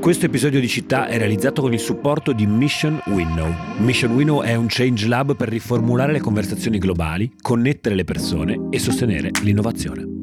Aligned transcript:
Questo 0.00 0.24
episodio 0.24 0.60
di 0.60 0.66
Città 0.66 1.08
è 1.08 1.18
realizzato 1.18 1.60
con 1.60 1.74
il 1.74 1.78
supporto 1.78 2.32
di 2.32 2.46
Mission 2.46 3.02
Winnow. 3.08 3.54
Mission 3.80 4.12
Winnow 4.12 4.40
è 4.40 4.54
un 4.54 4.64
change 4.66 5.06
lab 5.06 5.36
per 5.36 5.48
riformulare 5.48 6.12
le 6.12 6.20
conversazioni 6.20 6.78
globali, 6.78 7.30
connettere 7.38 7.94
le 7.94 8.04
persone 8.04 8.68
e 8.70 8.78
sostenere 8.78 9.30
l'innovazione. 9.42 10.19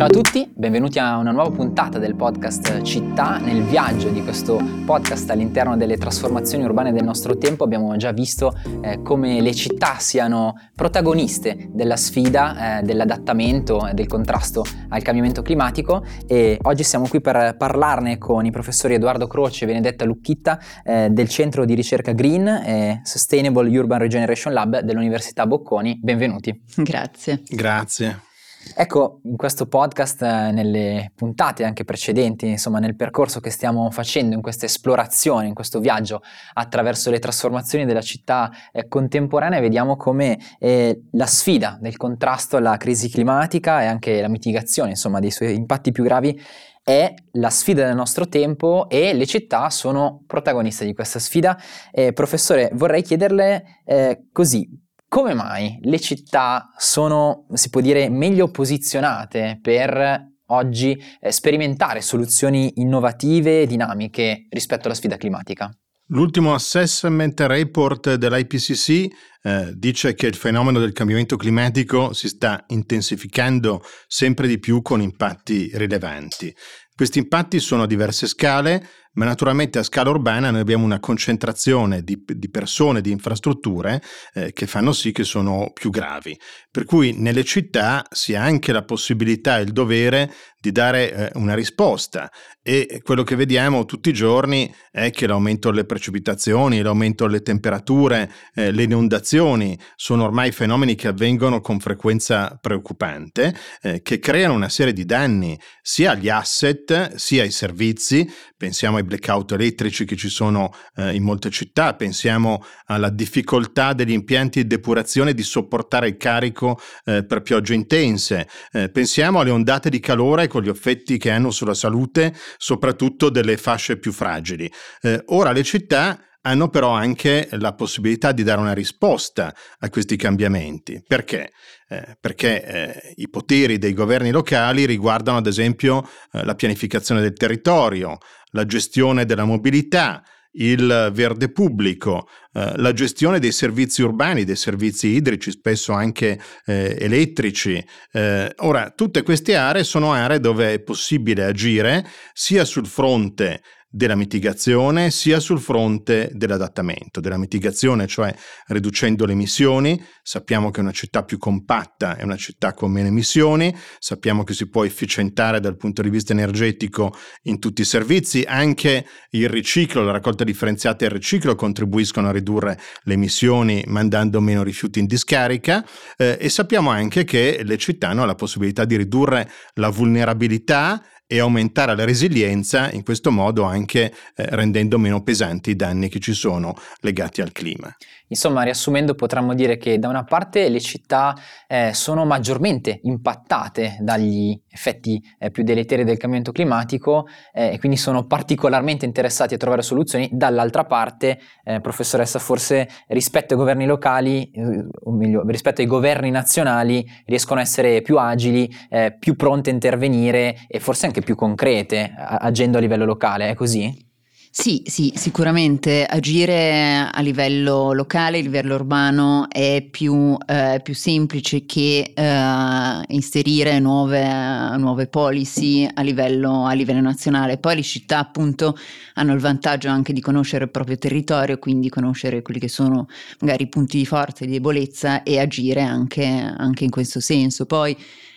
Ciao 0.00 0.08
a 0.08 0.12
tutti, 0.12 0.50
benvenuti 0.54 0.98
a 0.98 1.18
una 1.18 1.30
nuova 1.30 1.50
puntata 1.50 1.98
del 1.98 2.14
podcast 2.14 2.80
Città. 2.80 3.36
Nel 3.36 3.64
viaggio 3.64 4.08
di 4.08 4.22
questo 4.22 4.58
podcast 4.86 5.28
all'interno 5.28 5.76
delle 5.76 5.98
trasformazioni 5.98 6.64
urbane 6.64 6.90
del 6.90 7.04
nostro 7.04 7.36
tempo 7.36 7.64
abbiamo 7.64 7.94
già 7.98 8.10
visto 8.10 8.54
eh, 8.80 9.02
come 9.02 9.42
le 9.42 9.54
città 9.54 9.98
siano 9.98 10.54
protagoniste 10.74 11.68
della 11.70 11.96
sfida, 11.96 12.78
eh, 12.78 12.82
dell'adattamento 12.82 13.88
e 13.88 13.92
del 13.92 14.06
contrasto 14.06 14.64
al 14.88 15.02
cambiamento 15.02 15.42
climatico 15.42 16.02
e 16.26 16.56
oggi 16.62 16.82
siamo 16.82 17.06
qui 17.06 17.20
per 17.20 17.56
parlarne 17.58 18.16
con 18.16 18.46
i 18.46 18.50
professori 18.50 18.94
Edoardo 18.94 19.26
Croce 19.26 19.64
e 19.64 19.66
Benedetta 19.66 20.06
Lucchitta 20.06 20.58
eh, 20.82 21.08
del 21.10 21.28
Centro 21.28 21.66
di 21.66 21.74
Ricerca 21.74 22.12
Green 22.12 22.46
e 22.46 23.00
Sustainable 23.04 23.68
Urban 23.78 23.98
Regeneration 23.98 24.54
Lab 24.54 24.78
dell'Università 24.78 25.46
Bocconi. 25.46 25.98
Benvenuti. 26.00 26.58
Grazie. 26.74 27.42
Grazie. 27.46 28.28
Ecco, 28.74 29.20
in 29.24 29.36
questo 29.36 29.66
podcast, 29.66 30.22
eh, 30.22 30.52
nelle 30.52 31.12
puntate 31.14 31.64
anche 31.64 31.84
precedenti, 31.84 32.46
insomma 32.46 32.78
nel 32.78 32.94
percorso 32.94 33.40
che 33.40 33.50
stiamo 33.50 33.90
facendo, 33.90 34.34
in 34.34 34.42
questa 34.42 34.66
esplorazione, 34.66 35.46
in 35.46 35.54
questo 35.54 35.80
viaggio 35.80 36.22
attraverso 36.52 37.10
le 37.10 37.18
trasformazioni 37.18 37.86
della 37.86 38.02
città 38.02 38.50
eh, 38.72 38.86
contemporanea, 38.86 39.60
vediamo 39.60 39.96
come 39.96 40.38
eh, 40.58 41.02
la 41.12 41.26
sfida 41.26 41.78
del 41.80 41.96
contrasto 41.96 42.58
alla 42.58 42.76
crisi 42.76 43.08
climatica 43.08 43.82
e 43.82 43.86
anche 43.86 44.20
la 44.20 44.28
mitigazione, 44.28 44.90
insomma, 44.90 45.20
dei 45.20 45.30
suoi 45.30 45.54
impatti 45.54 45.90
più 45.90 46.04
gravi 46.04 46.40
è 46.82 47.12
la 47.32 47.50
sfida 47.50 47.84
del 47.86 47.94
nostro 47.94 48.26
tempo 48.26 48.88
e 48.88 49.12
le 49.12 49.26
città 49.26 49.68
sono 49.70 50.24
protagoniste 50.26 50.84
di 50.84 50.94
questa 50.94 51.18
sfida. 51.18 51.58
Eh, 51.92 52.12
professore, 52.12 52.70
vorrei 52.72 53.02
chiederle 53.02 53.82
eh, 53.84 54.26
così, 54.32 54.68
come 55.10 55.34
mai 55.34 55.76
le 55.82 55.98
città 55.98 56.72
sono, 56.78 57.48
si 57.54 57.68
può 57.68 57.80
dire, 57.80 58.08
meglio 58.08 58.48
posizionate 58.48 59.58
per 59.60 60.28
oggi 60.46 60.96
eh, 61.20 61.32
sperimentare 61.32 62.00
soluzioni 62.00 62.74
innovative 62.76 63.62
e 63.62 63.66
dinamiche 63.66 64.46
rispetto 64.50 64.86
alla 64.86 64.94
sfida 64.94 65.16
climatica? 65.16 65.68
L'ultimo 66.12 66.54
assessment 66.54 67.40
report 67.40 68.14
dell'IPCC 68.14 69.08
eh, 69.42 69.72
dice 69.74 70.14
che 70.14 70.28
il 70.28 70.36
fenomeno 70.36 70.78
del 70.78 70.92
cambiamento 70.92 71.34
climatico 71.34 72.12
si 72.12 72.28
sta 72.28 72.64
intensificando 72.68 73.82
sempre 74.06 74.46
di 74.46 74.60
più 74.60 74.80
con 74.80 75.02
impatti 75.02 75.72
rilevanti. 75.74 76.54
Questi 76.94 77.18
impatti 77.18 77.58
sono 77.58 77.82
a 77.82 77.86
diverse 77.86 78.28
scale, 78.28 78.86
ma 79.12 79.24
naturalmente 79.24 79.78
a 79.78 79.82
scala 79.82 80.10
urbana 80.10 80.50
noi 80.50 80.60
abbiamo 80.60 80.84
una 80.84 81.00
concentrazione 81.00 82.02
di, 82.02 82.22
di 82.24 82.50
persone, 82.50 83.00
di 83.00 83.10
infrastrutture 83.10 84.02
eh, 84.34 84.52
che 84.52 84.66
fanno 84.66 84.92
sì 84.92 85.12
che 85.12 85.24
sono 85.24 85.70
più 85.72 85.90
gravi. 85.90 86.38
Per 86.70 86.84
cui 86.84 87.12
nelle 87.16 87.44
città 87.44 88.04
si 88.10 88.34
ha 88.34 88.42
anche 88.42 88.72
la 88.72 88.84
possibilità 88.84 89.58
e 89.58 89.62
il 89.62 89.72
dovere 89.72 90.32
di 90.60 90.72
dare 90.72 91.12
eh, 91.12 91.30
una 91.34 91.54
risposta 91.54 92.30
e 92.62 93.00
quello 93.02 93.22
che 93.22 93.34
vediamo 93.34 93.86
tutti 93.86 94.10
i 94.10 94.12
giorni 94.12 94.72
è 94.90 95.10
che 95.10 95.26
l'aumento 95.26 95.70
delle 95.70 95.86
precipitazioni, 95.86 96.82
l'aumento 96.82 97.26
delle 97.26 97.40
temperature, 97.40 98.30
eh, 98.54 98.70
le 98.70 98.82
inondazioni 98.82 99.78
sono 99.96 100.24
ormai 100.24 100.52
fenomeni 100.52 100.94
che 100.94 101.08
avvengono 101.08 101.62
con 101.62 101.80
frequenza 101.80 102.58
preoccupante, 102.60 103.56
eh, 103.80 104.02
che 104.02 104.18
creano 104.18 104.54
una 104.54 104.68
serie 104.68 104.92
di 104.92 105.06
danni 105.06 105.58
sia 105.80 106.12
agli 106.12 106.28
asset 106.28 107.14
sia 107.14 107.42
ai 107.42 107.50
servizi, 107.50 108.30
pensiamo 108.56 108.98
ai 109.00 109.06
blackout 109.06 109.52
elettrici 109.52 110.04
che 110.04 110.16
ci 110.16 110.28
sono 110.28 110.72
eh, 110.96 111.14
in 111.14 111.22
molte 111.22 111.50
città, 111.50 111.94
pensiamo 111.94 112.64
alla 112.86 113.10
difficoltà 113.10 113.92
degli 113.92 114.12
impianti 114.12 114.62
di 114.62 114.68
depurazione 114.68 115.34
di 115.34 115.42
sopportare 115.42 116.08
il 116.08 116.16
carico 116.16 116.80
eh, 117.04 117.24
per 117.24 117.42
piogge 117.42 117.74
intense, 117.74 118.48
eh, 118.72 118.90
pensiamo 118.90 119.40
alle 119.40 119.50
ondate 119.50 119.90
di 119.90 120.00
calore 120.00 120.46
con 120.46 120.62
gli 120.62 120.68
effetti 120.68 121.18
che 121.18 121.30
hanno 121.30 121.50
sulla 121.50 121.74
salute, 121.74 122.34
soprattutto 122.56 123.30
delle 123.30 123.56
fasce 123.56 123.98
più 123.98 124.12
fragili. 124.12 124.70
Eh, 125.00 125.22
ora 125.26 125.52
le 125.52 125.62
città 125.62 126.18
hanno 126.42 126.68
però 126.68 126.90
anche 126.90 127.48
la 127.52 127.74
possibilità 127.74 128.32
di 128.32 128.42
dare 128.42 128.60
una 128.60 128.72
risposta 128.72 129.54
a 129.78 129.90
questi 129.90 130.16
cambiamenti. 130.16 131.02
Perché? 131.06 131.52
Eh, 131.88 132.16
perché 132.20 132.64
eh, 132.64 133.12
i 133.16 133.28
poteri 133.28 133.76
dei 133.78 133.92
governi 133.92 134.30
locali 134.30 134.86
riguardano 134.86 135.38
ad 135.38 135.46
esempio 135.46 136.08
eh, 136.32 136.44
la 136.44 136.54
pianificazione 136.54 137.20
del 137.20 137.34
territorio, 137.34 138.18
la 138.50 138.64
gestione 138.66 139.24
della 139.24 139.44
mobilità, 139.44 140.22
il 140.52 141.10
verde 141.12 141.50
pubblico, 141.50 142.28
eh, 142.52 142.72
la 142.76 142.92
gestione 142.92 143.38
dei 143.38 143.52
servizi 143.52 144.02
urbani, 144.02 144.44
dei 144.44 144.56
servizi 144.56 145.08
idrici, 145.08 145.50
spesso 145.50 145.92
anche 145.92 146.40
eh, 146.66 146.96
elettrici. 146.98 147.84
Eh, 148.12 148.52
ora, 148.58 148.90
tutte 148.90 149.22
queste 149.22 149.54
aree 149.54 149.84
sono 149.84 150.12
aree 150.12 150.40
dove 150.40 150.74
è 150.74 150.80
possibile 150.80 151.44
agire 151.44 152.06
sia 152.32 152.64
sul 152.64 152.86
fronte 152.86 153.62
della 153.92 154.14
mitigazione 154.14 155.10
sia 155.10 155.40
sul 155.40 155.58
fronte 155.58 156.30
dell'adattamento. 156.32 157.18
Della 157.18 157.36
mitigazione, 157.36 158.06
cioè 158.06 158.32
riducendo 158.68 159.26
le 159.26 159.32
emissioni, 159.32 160.00
sappiamo 160.22 160.70
che 160.70 160.78
una 160.78 160.92
città 160.92 161.24
più 161.24 161.38
compatta 161.38 162.16
è 162.16 162.22
una 162.22 162.36
città 162.36 162.72
con 162.72 162.92
meno 162.92 163.08
emissioni, 163.08 163.74
sappiamo 163.98 164.44
che 164.44 164.54
si 164.54 164.68
può 164.68 164.84
efficientare 164.84 165.58
dal 165.58 165.76
punto 165.76 166.02
di 166.02 166.08
vista 166.08 166.32
energetico 166.32 167.12
in 167.42 167.58
tutti 167.58 167.80
i 167.80 167.84
servizi, 167.84 168.44
anche 168.46 169.04
il 169.30 169.48
riciclo, 169.48 170.04
la 170.04 170.12
raccolta 170.12 170.44
differenziata 170.44 171.04
e 171.04 171.08
il 171.08 171.14
riciclo 171.14 171.56
contribuiscono 171.56 172.28
a 172.28 172.32
ridurre 172.32 172.78
le 173.02 173.14
emissioni 173.14 173.82
mandando 173.88 174.40
meno 174.40 174.62
rifiuti 174.62 175.00
in 175.00 175.06
discarica. 175.06 175.84
Eh, 176.16 176.38
e 176.40 176.48
sappiamo 176.48 176.90
anche 176.90 177.24
che 177.24 177.62
le 177.64 177.76
città 177.76 178.10
hanno 178.10 178.24
la 178.24 178.36
possibilità 178.36 178.84
di 178.84 178.96
ridurre 178.96 179.50
la 179.74 179.88
vulnerabilità 179.88 181.02
e 181.32 181.38
aumentare 181.38 181.94
la 181.94 182.04
resilienza, 182.04 182.90
in 182.90 183.04
questo 183.04 183.30
modo 183.30 183.62
anche 183.62 184.12
eh, 184.34 184.46
rendendo 184.50 184.98
meno 184.98 185.22
pesanti 185.22 185.70
i 185.70 185.76
danni 185.76 186.08
che 186.08 186.18
ci 186.18 186.32
sono 186.32 186.76
legati 187.02 187.40
al 187.40 187.52
clima. 187.52 187.94
Insomma, 188.32 188.62
riassumendo, 188.62 189.14
potremmo 189.14 189.54
dire 189.54 189.76
che 189.76 189.98
da 189.98 190.06
una 190.06 190.22
parte 190.22 190.68
le 190.68 190.80
città 190.80 191.36
eh, 191.66 191.90
sono 191.94 192.24
maggiormente 192.24 193.00
impattate 193.02 193.96
dagli 194.00 194.56
effetti 194.68 195.20
eh, 195.38 195.50
più 195.50 195.64
deleteri 195.64 196.04
del 196.04 196.16
cambiamento 196.16 196.52
climatico 196.52 197.26
eh, 197.52 197.72
e 197.72 197.78
quindi 197.80 197.98
sono 197.98 198.26
particolarmente 198.26 199.04
interessati 199.04 199.54
a 199.54 199.56
trovare 199.56 199.82
soluzioni, 199.82 200.28
dall'altra 200.32 200.84
parte, 200.84 201.40
eh, 201.64 201.80
professoressa, 201.80 202.38
forse 202.38 202.88
rispetto 203.08 203.54
ai 203.54 203.58
governi 203.58 203.84
locali, 203.84 204.48
eh, 204.52 204.86
o 205.02 205.10
meglio, 205.10 205.42
rispetto 205.46 205.80
ai 205.80 205.88
governi 205.88 206.30
nazionali, 206.30 207.04
riescono 207.26 207.58
a 207.58 207.64
essere 207.64 208.00
più 208.00 208.16
agili, 208.16 208.72
eh, 208.90 209.16
più 209.18 209.34
pronte 209.34 209.70
a 209.70 209.72
intervenire 209.72 210.56
e 210.68 210.78
forse 210.78 211.06
anche 211.06 211.20
più 211.20 211.34
concrete, 211.34 212.14
agendo 212.16 212.78
a 212.78 212.80
livello 212.80 213.04
locale, 213.04 213.48
è 213.48 213.54
così? 213.54 214.09
Sì, 214.52 214.82
sì, 214.84 215.12
sicuramente 215.14 216.04
agire 216.04 217.08
a 217.10 217.20
livello 217.20 217.92
locale, 217.92 218.38
a 218.40 218.42
livello 218.42 218.74
urbano 218.74 219.48
è 219.48 219.86
più, 219.88 220.36
eh, 220.44 220.80
più 220.82 220.92
semplice 220.92 221.64
che 221.66 222.12
eh, 222.12 223.02
inserire 223.08 223.78
nuove, 223.78 224.76
nuove 224.76 225.06
policy 225.06 225.88
a 225.94 226.02
livello, 226.02 226.66
a 226.66 226.72
livello, 226.72 227.00
nazionale. 227.00 227.58
Poi 227.58 227.76
le 227.76 227.82
città 227.82 228.18
appunto 228.18 228.76
hanno 229.14 229.32
il 229.34 229.40
vantaggio 229.40 229.88
anche 229.88 230.12
di 230.12 230.20
conoscere 230.20 230.64
il 230.64 230.70
proprio 230.70 230.98
territorio, 230.98 231.56
quindi 231.58 231.88
conoscere 231.88 232.42
quelli 232.42 232.58
che 232.58 232.68
sono 232.68 233.06
magari 233.38 233.62
i 233.64 233.68
punti 233.68 233.98
di 233.98 234.04
forza 234.06 234.42
e 234.42 234.46
di 234.48 234.54
debolezza 234.54 235.22
e 235.22 235.38
agire 235.38 235.82
anche, 235.82 236.24
anche 236.24 236.82
in 236.84 236.90
questo 236.90 237.20
senso. 237.20 237.66
Poi 237.66 237.96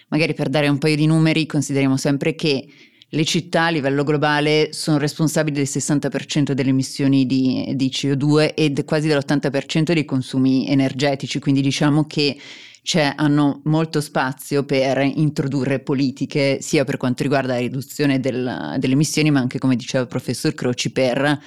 magari 0.10 0.36
per 0.36 0.50
dare 0.50 0.68
un 0.68 0.78
paio 0.78 0.96
di 0.96 1.08
numeri 1.08 1.48
consideriamo 1.48 1.98
sempre 1.98 2.36
che 2.36 2.68
le 3.14 3.26
città 3.26 3.66
a 3.66 3.70
livello 3.70 4.04
globale 4.04 4.70
sono 4.72 4.98
responsabili 4.98 5.56
del 5.56 5.68
60% 5.70 6.54
delle 6.54 6.72
emissioni 6.72 7.28
di, 7.28 7.72
di 7.76 7.90
CO2 7.94 8.54
ed 8.56 8.84
quasi 8.86 9.08
dell'80% 9.08 9.94
dei 9.94 10.04
consumi 10.04 10.68
energetici, 10.68 11.40
quindi 11.40 11.62
diciamo 11.62 12.08
che 12.08 12.36
cioè, 12.82 13.14
hanno 13.16 13.62
molto 13.66 14.02
spazio 14.02 14.64
per 14.64 14.98
introdurre 15.00 15.80
politiche 15.80 16.58
sia 16.60 16.84
per 16.84 16.98
quanto 16.98 17.22
riguarda 17.22 17.54
la 17.54 17.60
riduzione 17.60 18.20
del, 18.20 18.76
delle 18.80 18.94
emissioni, 18.94 19.30
ma 19.30 19.40
anche, 19.40 19.60
come 19.60 19.76
diceva 19.76 20.04
il 20.04 20.10
professor 20.10 20.54
Croci, 20.54 20.92
per 20.92 21.40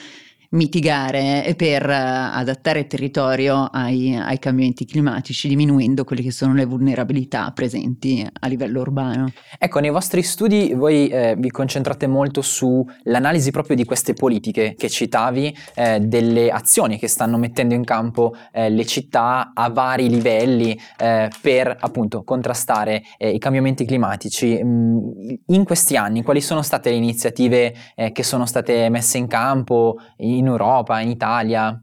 mitigare 0.51 1.55
per 1.57 1.89
adattare 1.89 2.81
il 2.81 2.87
territorio 2.87 3.65
ai, 3.65 4.15
ai, 4.15 4.39
cambiamenti 4.39 4.85
climatici, 4.85 5.49
diminuendo 5.49 6.05
quelle 6.05 6.23
che 6.23 6.31
sono 6.31 6.55
le 6.55 6.65
vulnerabilità 6.65 7.51
presenti 7.53 8.27
a 8.33 8.47
livello 8.47 8.81
urbano. 8.81 9.33
Ecco, 9.59 9.81
nei 9.81 9.91
vostri 9.91 10.23
studi 10.23 10.75
voi 10.75 11.09
eh, 11.09 11.35
vi 11.39 11.51
concentrate 11.51 12.07
molto 12.07 12.43
sull'analisi 12.43 13.51
proprio 13.51 13.77
di 13.77 13.85
queste 13.85 14.13
politiche 14.15 14.75
che 14.77 14.89
citavi, 14.89 15.57
eh, 15.75 16.01
delle 16.01 16.51
azioni 16.51 16.99
che 16.99 17.09
stanno 17.09 17.39
mettendo 17.39 17.75
in 17.75 17.85
campo 17.85 18.35
eh, 18.53 18.71
le 18.71 18.85
città 18.85 19.53
a 19.55 19.71
vari 19.71 20.09
livelli 20.09 20.79
eh, 20.99 21.31
per 21.41 21.77
appunto 21.79 22.23
contrastare 22.23 23.03
eh, 23.19 23.31
i 23.31 23.39
cambiamenti 23.39 23.85
climatici. 23.85 24.61
Mm, 24.63 24.99
in 25.47 25.65
questi 25.65 25.97
anni 25.97 26.23
quali 26.23 26.41
sono 26.41 26.63
state 26.63 26.91
le 26.91 26.97
iniziative 26.97 27.75
eh, 27.95 28.13
che 28.13 28.23
sono 28.23 28.47
state 28.47 28.89
messe 28.89 29.19
in 29.19 29.27
campo? 29.27 29.97
in 30.19 30.36
Europa, 30.45 31.01
in 31.01 31.09
Italia? 31.09 31.81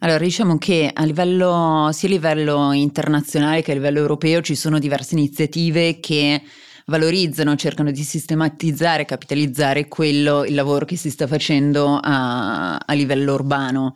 Allora, 0.00 0.18
diciamo 0.18 0.58
che 0.58 0.90
a 0.92 1.04
livello, 1.04 1.88
sia 1.92 2.08
a 2.08 2.12
livello 2.12 2.72
internazionale 2.72 3.62
che 3.62 3.72
a 3.72 3.74
livello 3.74 3.98
europeo 3.98 4.40
ci 4.42 4.54
sono 4.54 4.78
diverse 4.78 5.14
iniziative 5.14 5.98
che 5.98 6.42
valorizzano, 6.86 7.56
cercano 7.56 7.90
di 7.90 8.02
sistematizzare, 8.02 9.04
capitalizzare 9.04 9.88
quello, 9.88 10.44
il 10.44 10.54
lavoro 10.54 10.84
che 10.84 10.96
si 10.96 11.10
sta 11.10 11.26
facendo 11.26 11.98
a, 12.00 12.76
a 12.76 12.92
livello 12.92 13.34
urbano. 13.34 13.94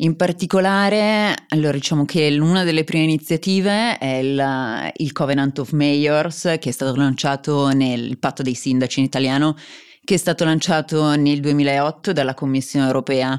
In 0.00 0.14
particolare, 0.14 1.34
allora 1.48 1.72
diciamo 1.72 2.04
che 2.04 2.36
una 2.38 2.62
delle 2.62 2.84
prime 2.84 3.04
iniziative 3.04 3.98
è 3.98 4.16
il, 4.16 4.92
il 4.96 5.12
Covenant 5.12 5.58
of 5.58 5.72
Mayors, 5.72 6.56
che 6.60 6.68
è 6.68 6.72
stato 6.72 6.94
lanciato 6.94 7.68
nel 7.70 8.16
patto 8.18 8.42
dei 8.42 8.54
sindaci 8.54 9.00
in 9.00 9.06
italiano, 9.06 9.56
che 10.08 10.14
è 10.14 10.16
stato 10.16 10.44
lanciato 10.44 11.16
nel 11.16 11.38
2008 11.40 12.14
dalla 12.14 12.32
Commissione 12.32 12.86
europea. 12.86 13.38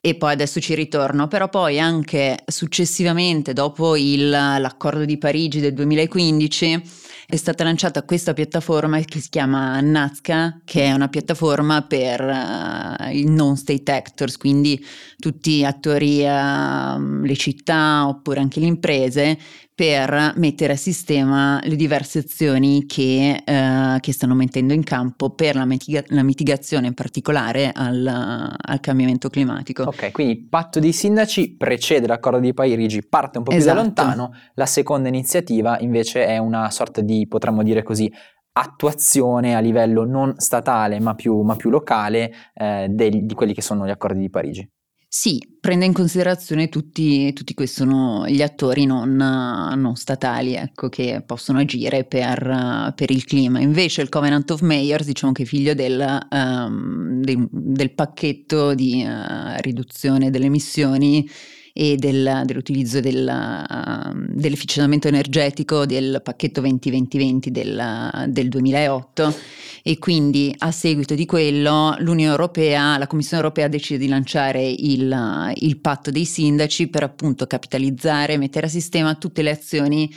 E 0.00 0.14
poi 0.14 0.32
adesso 0.32 0.58
ci 0.58 0.74
ritorno, 0.74 1.28
però 1.28 1.50
poi 1.50 1.78
anche 1.78 2.38
successivamente, 2.46 3.52
dopo 3.52 3.94
il, 3.94 4.30
l'accordo 4.30 5.04
di 5.04 5.18
Parigi 5.18 5.60
del 5.60 5.74
2015, 5.74 6.82
è 7.26 7.36
stata 7.36 7.64
lanciata 7.64 8.02
questa 8.04 8.32
piattaforma 8.32 8.98
che 9.00 9.20
si 9.20 9.28
chiama 9.28 9.78
Nazca, 9.80 10.62
che 10.64 10.84
è 10.84 10.92
una 10.92 11.08
piattaforma 11.08 11.82
per 11.82 12.20
uh, 12.22 13.14
i 13.14 13.24
non 13.26 13.58
state 13.58 13.92
actors, 13.92 14.38
quindi 14.38 14.82
tutti 15.18 15.58
gli 15.58 15.64
attori, 15.64 16.20
uh, 16.24 17.22
le 17.22 17.36
città 17.36 18.08
oppure 18.08 18.40
anche 18.40 18.58
le 18.58 18.66
imprese, 18.66 19.38
per 19.74 20.34
mettere 20.36 20.74
a 20.74 20.76
sistema 20.76 21.58
le 21.64 21.74
diverse 21.74 22.20
azioni 22.20 22.86
che, 22.86 23.42
uh, 23.44 23.98
che 23.98 24.12
stanno 24.12 24.34
mettendo 24.34 24.72
in 24.72 24.84
campo 24.84 25.30
per 25.30 25.56
la, 25.56 25.64
mitiga- 25.64 26.04
la 26.08 26.22
mitigazione 26.22 26.86
in 26.86 26.94
particolare 26.94 27.72
al, 27.74 28.06
al, 28.06 28.80
cambiamento 28.80 29.28
climatico. 29.28 29.82
Ok, 29.82 30.12
quindi 30.12 30.34
il 30.34 30.48
patto 30.48 30.78
dei 30.78 30.92
sindaci 30.92 31.56
precede 31.56 32.06
l'accordo 32.06 32.38
di 32.38 32.54
Parigi, 32.54 33.04
parte 33.04 33.38
un 33.38 33.44
po' 33.44 33.50
più 33.50 33.58
esatto. 33.58 33.76
da 33.76 33.82
lontano, 33.82 34.32
la 34.54 34.66
seconda 34.66 35.08
iniziativa 35.08 35.78
invece 35.80 36.24
è 36.24 36.38
una 36.38 36.70
sorta 36.70 37.00
di 37.00 37.26
potremmo 37.26 37.64
dire 37.64 37.82
così, 37.82 38.12
attuazione 38.56 39.56
a 39.56 39.58
livello 39.58 40.04
non 40.04 40.34
statale 40.36 41.00
ma 41.00 41.14
più, 41.14 41.40
ma 41.40 41.56
più 41.56 41.70
locale 41.70 42.32
eh, 42.54 42.86
dei, 42.88 43.26
di 43.26 43.34
quelli 43.34 43.52
che 43.52 43.62
sono 43.62 43.84
gli 43.86 43.90
accordi 43.90 44.20
di 44.20 44.30
Parigi. 44.30 44.70
Sì, 45.16 45.40
prende 45.60 45.84
in 45.84 45.92
considerazione 45.92 46.68
tutti, 46.68 47.32
tutti 47.34 47.54
questi 47.54 47.82
sono 47.82 48.26
gli 48.26 48.42
attori 48.42 48.84
non, 48.84 49.14
non 49.14 49.94
statali 49.94 50.56
ecco, 50.56 50.88
che 50.88 51.22
possono 51.24 51.60
agire 51.60 52.02
per, 52.02 52.92
per, 52.96 53.12
il 53.12 53.24
clima. 53.24 53.60
Invece 53.60 54.02
il 54.02 54.08
Covenant 54.08 54.50
of 54.50 54.62
Mayors 54.62 55.06
diciamo 55.06 55.30
che 55.30 55.44
è 55.44 55.46
figlio 55.46 55.72
del, 55.72 56.26
um, 56.32 57.20
del, 57.22 57.46
del 57.48 57.92
pacchetto 57.92 58.74
di 58.74 59.04
uh, 59.06 59.60
riduzione 59.60 60.30
delle 60.30 60.46
emissioni 60.46 61.30
e 61.76 61.96
del, 61.96 62.42
dell'utilizzo 62.44 63.00
del, 63.00 63.26
uh, 63.28 64.16
dell'efficientamento 64.28 65.08
energetico 65.08 65.84
del 65.86 66.20
pacchetto 66.22 66.62
2020-2020 66.62 67.48
del, 67.48 68.24
del 68.28 68.48
2008 68.48 69.34
e 69.82 69.98
quindi 69.98 70.54
a 70.58 70.70
seguito 70.70 71.16
di 71.16 71.26
quello 71.26 71.96
l'Unione 71.98 72.30
Europea, 72.30 72.96
la 72.96 73.08
Commissione 73.08 73.42
Europea 73.42 73.66
decide 73.66 73.98
di 73.98 74.08
lanciare 74.08 74.64
il, 74.64 75.52
il 75.56 75.78
patto 75.80 76.12
dei 76.12 76.24
sindaci 76.24 76.86
per 76.86 77.02
appunto 77.02 77.46
capitalizzare, 77.48 78.38
mettere 78.38 78.66
a 78.66 78.70
sistema 78.70 79.16
tutte 79.16 79.42
le 79.42 79.50
azioni 79.50 80.08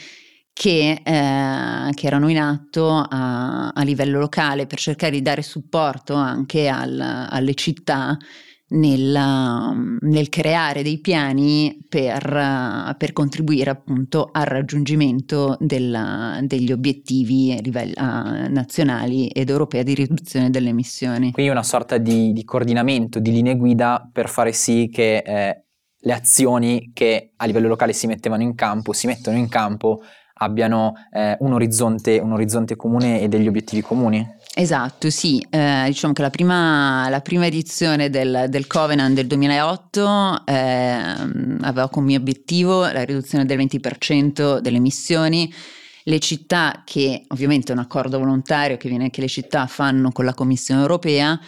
che, 0.53 1.01
eh, 1.03 1.93
che, 1.93 2.07
erano 2.07 2.29
in 2.29 2.39
atto 2.39 2.89
a, 2.89 3.69
a, 3.69 3.83
livello 3.83 4.19
locale 4.19 4.67
per 4.67 4.79
cercare 4.79 5.11
di 5.11 5.21
dare 5.21 5.41
supporto 5.41 6.13
anche 6.13 6.67
al, 6.67 6.99
alle 7.29 7.53
città 7.55 8.17
nel, 8.69 9.97
nel 10.01 10.29
creare 10.29 10.83
dei 10.83 10.99
piani 10.99 11.77
per, 11.87 12.95
per, 12.97 13.13
contribuire 13.13 13.69
appunto 13.69 14.29
al 14.31 14.45
raggiungimento 14.45 15.55
della, 15.59 16.39
degli 16.43 16.71
obiettivi 16.71 17.55
a 17.57 17.61
livello 17.61 17.93
nazionali 18.49 19.27
ed 19.27 19.49
europei 19.49 19.83
di 19.83 19.93
riduzione 19.93 20.49
delle 20.49 20.69
emissioni. 20.69 21.31
Quindi 21.31 21.51
una 21.51 21.63
sorta 21.63 21.97
di, 21.97 22.33
di 22.33 22.43
coordinamento, 22.43 23.19
di 23.19 23.31
linee 23.31 23.55
guida 23.55 24.09
per 24.11 24.27
fare 24.27 24.51
sì 24.51 24.89
che 24.91 25.17
eh, 25.17 25.63
le 25.99 26.13
azioni 26.13 26.91
che 26.93 27.31
a 27.35 27.45
livello 27.45 27.67
locale 27.67 27.93
si 27.93 28.07
mettevano 28.07 28.43
in 28.43 28.55
campo, 28.55 28.93
si 28.93 29.07
mettono 29.07 29.37
in 29.37 29.47
campo, 29.47 30.01
abbiano 30.39 30.93
eh, 31.11 31.35
un, 31.39 31.53
orizzonte, 31.53 32.19
un 32.19 32.33
orizzonte 32.33 32.75
comune 32.75 33.21
e 33.21 33.27
degli 33.27 33.47
obiettivi 33.47 33.81
comuni? 33.81 34.25
Esatto, 34.59 35.11
sì, 35.11 35.39
eh, 35.51 35.83
diciamo 35.85 36.13
che 36.13 36.23
la 36.23 36.31
prima, 36.31 37.07
la 37.09 37.21
prima 37.21 37.45
edizione 37.45 38.09
del, 38.09 38.47
del, 38.49 38.65
Covenant 38.65 39.13
del 39.13 39.27
2008 39.27 40.45
eh, 40.47 40.53
aveva 41.61 41.87
come 41.89 42.15
obiettivo 42.15 42.81
la 42.81 43.03
riduzione 43.03 43.45
del 43.45 43.55
20% 43.59 44.57
delle 44.57 44.77
emissioni. 44.77 45.53
Le 46.05 46.17
città, 46.17 46.81
che 46.85 47.25
ovviamente 47.27 47.71
è 47.71 47.75
un 47.75 47.81
accordo 47.81 48.17
volontario 48.17 48.77
che, 48.77 48.89
viene, 48.89 49.11
che 49.11 49.21
le 49.21 49.27
città 49.27 49.67
fanno 49.67 50.11
con 50.11 50.25
la 50.25 50.33
Commissione 50.33 50.81
europea, 50.81 51.39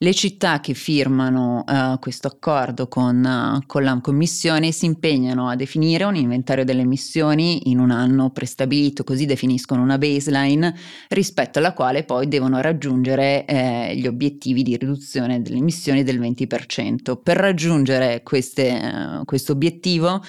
le 0.00 0.14
città 0.14 0.60
che 0.60 0.74
firmano 0.74 1.64
uh, 1.66 1.98
questo 1.98 2.28
accordo 2.28 2.86
con, 2.86 3.24
uh, 3.24 3.66
con, 3.66 3.82
la 3.82 3.98
Commissione 4.00 4.70
si 4.70 4.86
impegnano 4.86 5.48
a 5.48 5.56
definire 5.56 6.04
un 6.04 6.14
inventario 6.14 6.64
delle 6.64 6.82
emissioni 6.82 7.68
in 7.70 7.80
un 7.80 7.90
anno 7.90 8.30
prestabilito, 8.30 9.02
così 9.02 9.26
definiscono 9.26 9.82
una 9.82 9.98
baseline 9.98 10.72
rispetto 11.08 11.58
alla 11.58 11.72
quale 11.72 12.04
poi 12.04 12.28
devono 12.28 12.60
raggiungere 12.60 13.44
eh, 13.44 13.96
gli 13.96 14.06
obiettivi 14.06 14.62
di 14.62 14.76
riduzione 14.76 15.42
delle 15.42 15.56
emissioni 15.56 16.04
del 16.04 16.20
20%. 16.20 17.20
Per 17.20 17.36
raggiungere 17.36 18.22
queste, 18.22 19.18
uh, 19.20 19.24
questo 19.24 19.50
obiettivo 19.50 20.22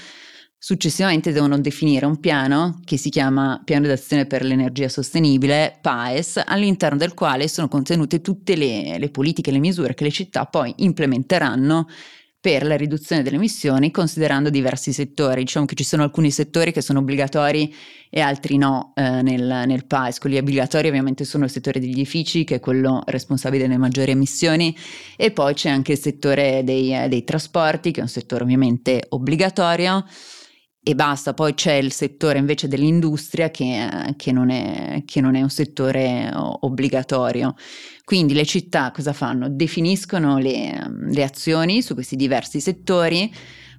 Successivamente 0.62 1.32
devono 1.32 1.58
definire 1.58 2.06
un 2.06 2.20
piano 2.20 2.82
che 2.84 2.98
si 2.98 3.10
chiama 3.10 3.62
Piano 3.64 3.88
d'azione 3.88 4.26
per 4.26 4.44
l'energia 4.44 4.90
sostenibile, 4.90 5.78
PAES, 5.82 6.44
all'interno 6.46 6.98
del 6.98 7.14
quale 7.14 7.48
sono 7.48 7.70
contenute 7.70 8.20
tutte 8.20 8.58
le, 8.58 8.98
le 9.00 9.10
politiche 9.10 9.52
e 9.52 9.54
le 9.54 9.60
misure 9.60 9.94
che 9.94 10.04
le 10.04 10.12
città 10.12 10.48
poi 10.48 10.74
implementeranno 10.80 11.88
per 12.42 12.66
la 12.66 12.76
riduzione 12.76 13.24
delle 13.24 13.38
emissioni 13.38 13.90
considerando 13.90 14.50
diversi 14.50 14.92
settori. 14.92 15.44
Diciamo 15.44 15.66
che 15.66 15.76
ci 15.76 15.86
sono 15.86 16.04
alcuni 16.04 16.30
settori 16.30 16.74
che 16.74 16.82
sono 16.82 17.00
obbligatori 17.00 17.74
e 18.10 18.20
altri 18.20 18.58
no 18.58 18.92
eh, 18.96 19.22
nel, 19.22 19.64
nel 19.66 19.86
PAES. 19.86 20.20
Quelli 20.20 20.38
obbligatori 20.38 20.90
ovviamente 20.90 21.24
sono 21.24 21.46
il 21.46 21.52
settore 21.52 21.80
degli 21.80 21.92
edifici 21.92 22.44
che 22.44 22.56
è 22.56 22.60
quello 22.60 23.02
responsabile 23.06 23.64
delle 23.64 23.78
maggiori 23.78 24.12
emissioni 24.12 24.76
e 25.16 25.32
poi 25.32 25.54
c'è 25.54 25.70
anche 25.70 25.94
il 25.94 26.00
settore 26.00 26.66
dei, 26.66 27.08
dei 27.08 27.24
trasporti 27.24 27.92
che 27.92 28.02
è 28.02 28.04
un 28.04 28.10
settore 28.10 28.44
ovviamente 28.44 29.06
obbligatorio 29.08 30.04
e 30.82 30.96
basta, 30.96 31.34
poi 31.34 31.54
c'è 31.54 31.74
il 31.74 31.92
settore 31.92 32.40
invece 32.40 32.68
dell'industria 32.68 33.52
che, 33.52 34.14
che, 34.16 34.32
non, 34.32 34.50
è, 34.50 35.04
che 35.06 35.22
non, 35.22 35.36
è, 35.36 35.42
un 35.42 35.50
settore 35.50 36.32
obbligatorio. 36.34 37.56
Quindi 38.04 38.34
le 38.34 38.46
città 38.46 38.92
cosa 38.92 39.14
fanno? 39.14 39.50
Definiscono 39.50 40.38
le, 40.38 40.90
le 41.10 41.24
azioni 41.24 41.82
su 41.82 41.94
questi 41.94 42.16
diversi 42.16 42.60
settori 42.60 43.32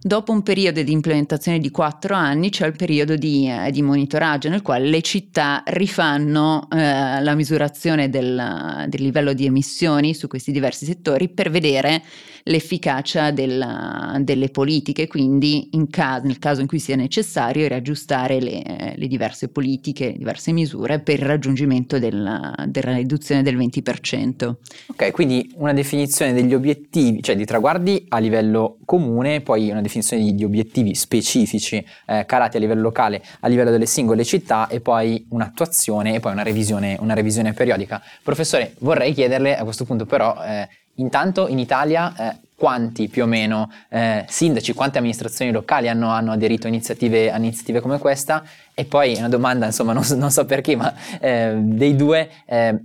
Dopo 0.03 0.33
un 0.33 0.43
periodo 0.43 0.83
di 0.83 0.93
implementazione 0.93 1.59
di 1.59 1.71
quattro 1.71 2.15
anni 2.15 2.49
c'è 2.49 2.67
il 2.67 2.75
periodo 2.75 3.17
di, 3.17 3.47
eh, 3.47 3.71
di 3.71 3.83
monitoraggio 3.83 4.49
nel 4.49 4.63
quale 4.63 4.89
le 4.89 5.03
città 5.03 5.63
rifanno 5.67 6.69
eh, 6.73 7.21
la 7.21 7.35
misurazione 7.35 8.09
del, 8.09 8.87
del, 8.89 9.03
livello 9.03 9.35
di 9.35 9.45
emissioni 9.45 10.15
su 10.15 10.27
questi 10.27 10.53
diversi 10.53 10.87
settori 10.87 11.29
per 11.29 11.51
vedere 11.51 12.03
l'efficacia 12.45 13.31
del, 13.31 14.19
delle 14.21 14.49
politiche, 14.49 15.07
quindi 15.07 15.69
caso, 15.91 16.27
nel 16.27 16.39
caso 16.39 16.61
in 16.61 16.67
cui 16.67 16.79
sia 16.79 16.97
necessario 16.97 17.67
riaggiustare 17.69 18.41
le, 18.41 18.95
le 18.97 19.07
diverse 19.07 19.49
politiche, 19.49 20.15
diverse 20.17 20.53
misure 20.53 21.01
per 21.01 21.21
il 21.21 21.27
raggiungimento 21.27 21.99
del, 21.99 22.55
della 22.67 22.95
riduzione 22.95 23.43
del 23.43 23.57
20%. 23.57 24.55
Ok, 24.87 25.11
quindi 25.11 25.53
una 25.57 25.73
definizione 25.73 26.33
degli 26.33 26.55
obiettivi, 26.55 27.23
cioè 27.23 27.37
di 27.37 27.45
traguardi 27.45 28.07
a 28.09 28.19
livello 28.19 28.79
comune, 28.85 29.41
poi 29.41 29.71
una 29.71 29.81
definizione 29.81 30.23
di, 30.23 30.35
di 30.35 30.45
obiettivi 30.45 30.95
specifici 30.95 31.85
eh, 32.07 32.25
calati 32.27 32.57
a 32.57 32.61
livello 32.61 32.83
locale, 32.83 33.23
a 33.41 33.49
livello 33.49 33.71
delle 33.71 33.87
singole 33.87 34.25
città 34.25 34.69
e 34.69 34.81
poi 34.81 35.27
un'attuazione 35.31 36.15
e 36.15 36.21
poi 36.21 36.33
una 36.33 36.43
revisione, 36.43 36.97
una 37.01 37.15
revisione 37.15 37.53
periodica. 37.53 38.03
Professore, 38.23 38.75
vorrei 38.81 39.13
chiederle 39.13 39.57
a 39.57 39.65
questo 39.65 39.85
punto 39.85 40.07
però, 40.07 40.37
eh, 40.45 40.69
intanto 41.01 41.49
in 41.49 41.59
Italia... 41.59 42.15
Eh, 42.17 42.49
quanti 42.61 43.09
più 43.09 43.23
o 43.23 43.27
meno 43.27 43.73
eh, 43.89 44.27
sindaci, 44.29 44.75
quante 44.75 44.99
amministrazioni 44.99 45.51
locali 45.51 45.89
hanno, 45.89 46.11
hanno 46.11 46.31
aderito 46.31 46.67
a 46.67 46.69
iniziative, 46.69 47.33
a 47.33 47.39
iniziative, 47.39 47.81
come 47.81 47.99
questa? 47.99 48.45
E 48.75 48.85
poi 48.85 49.15
una 49.17 49.31
domanda, 49.31 49.65
insomma, 49.65 49.95
non 49.95 50.05
so, 50.05 50.15
non 50.15 50.31
so 50.31 50.45
per 50.45 50.61
chi, 50.61 50.77
ma 50.77 50.93
eh, 51.21 51.55
dei 51.57 51.97
due, 51.97 52.29
eh, 52.45 52.79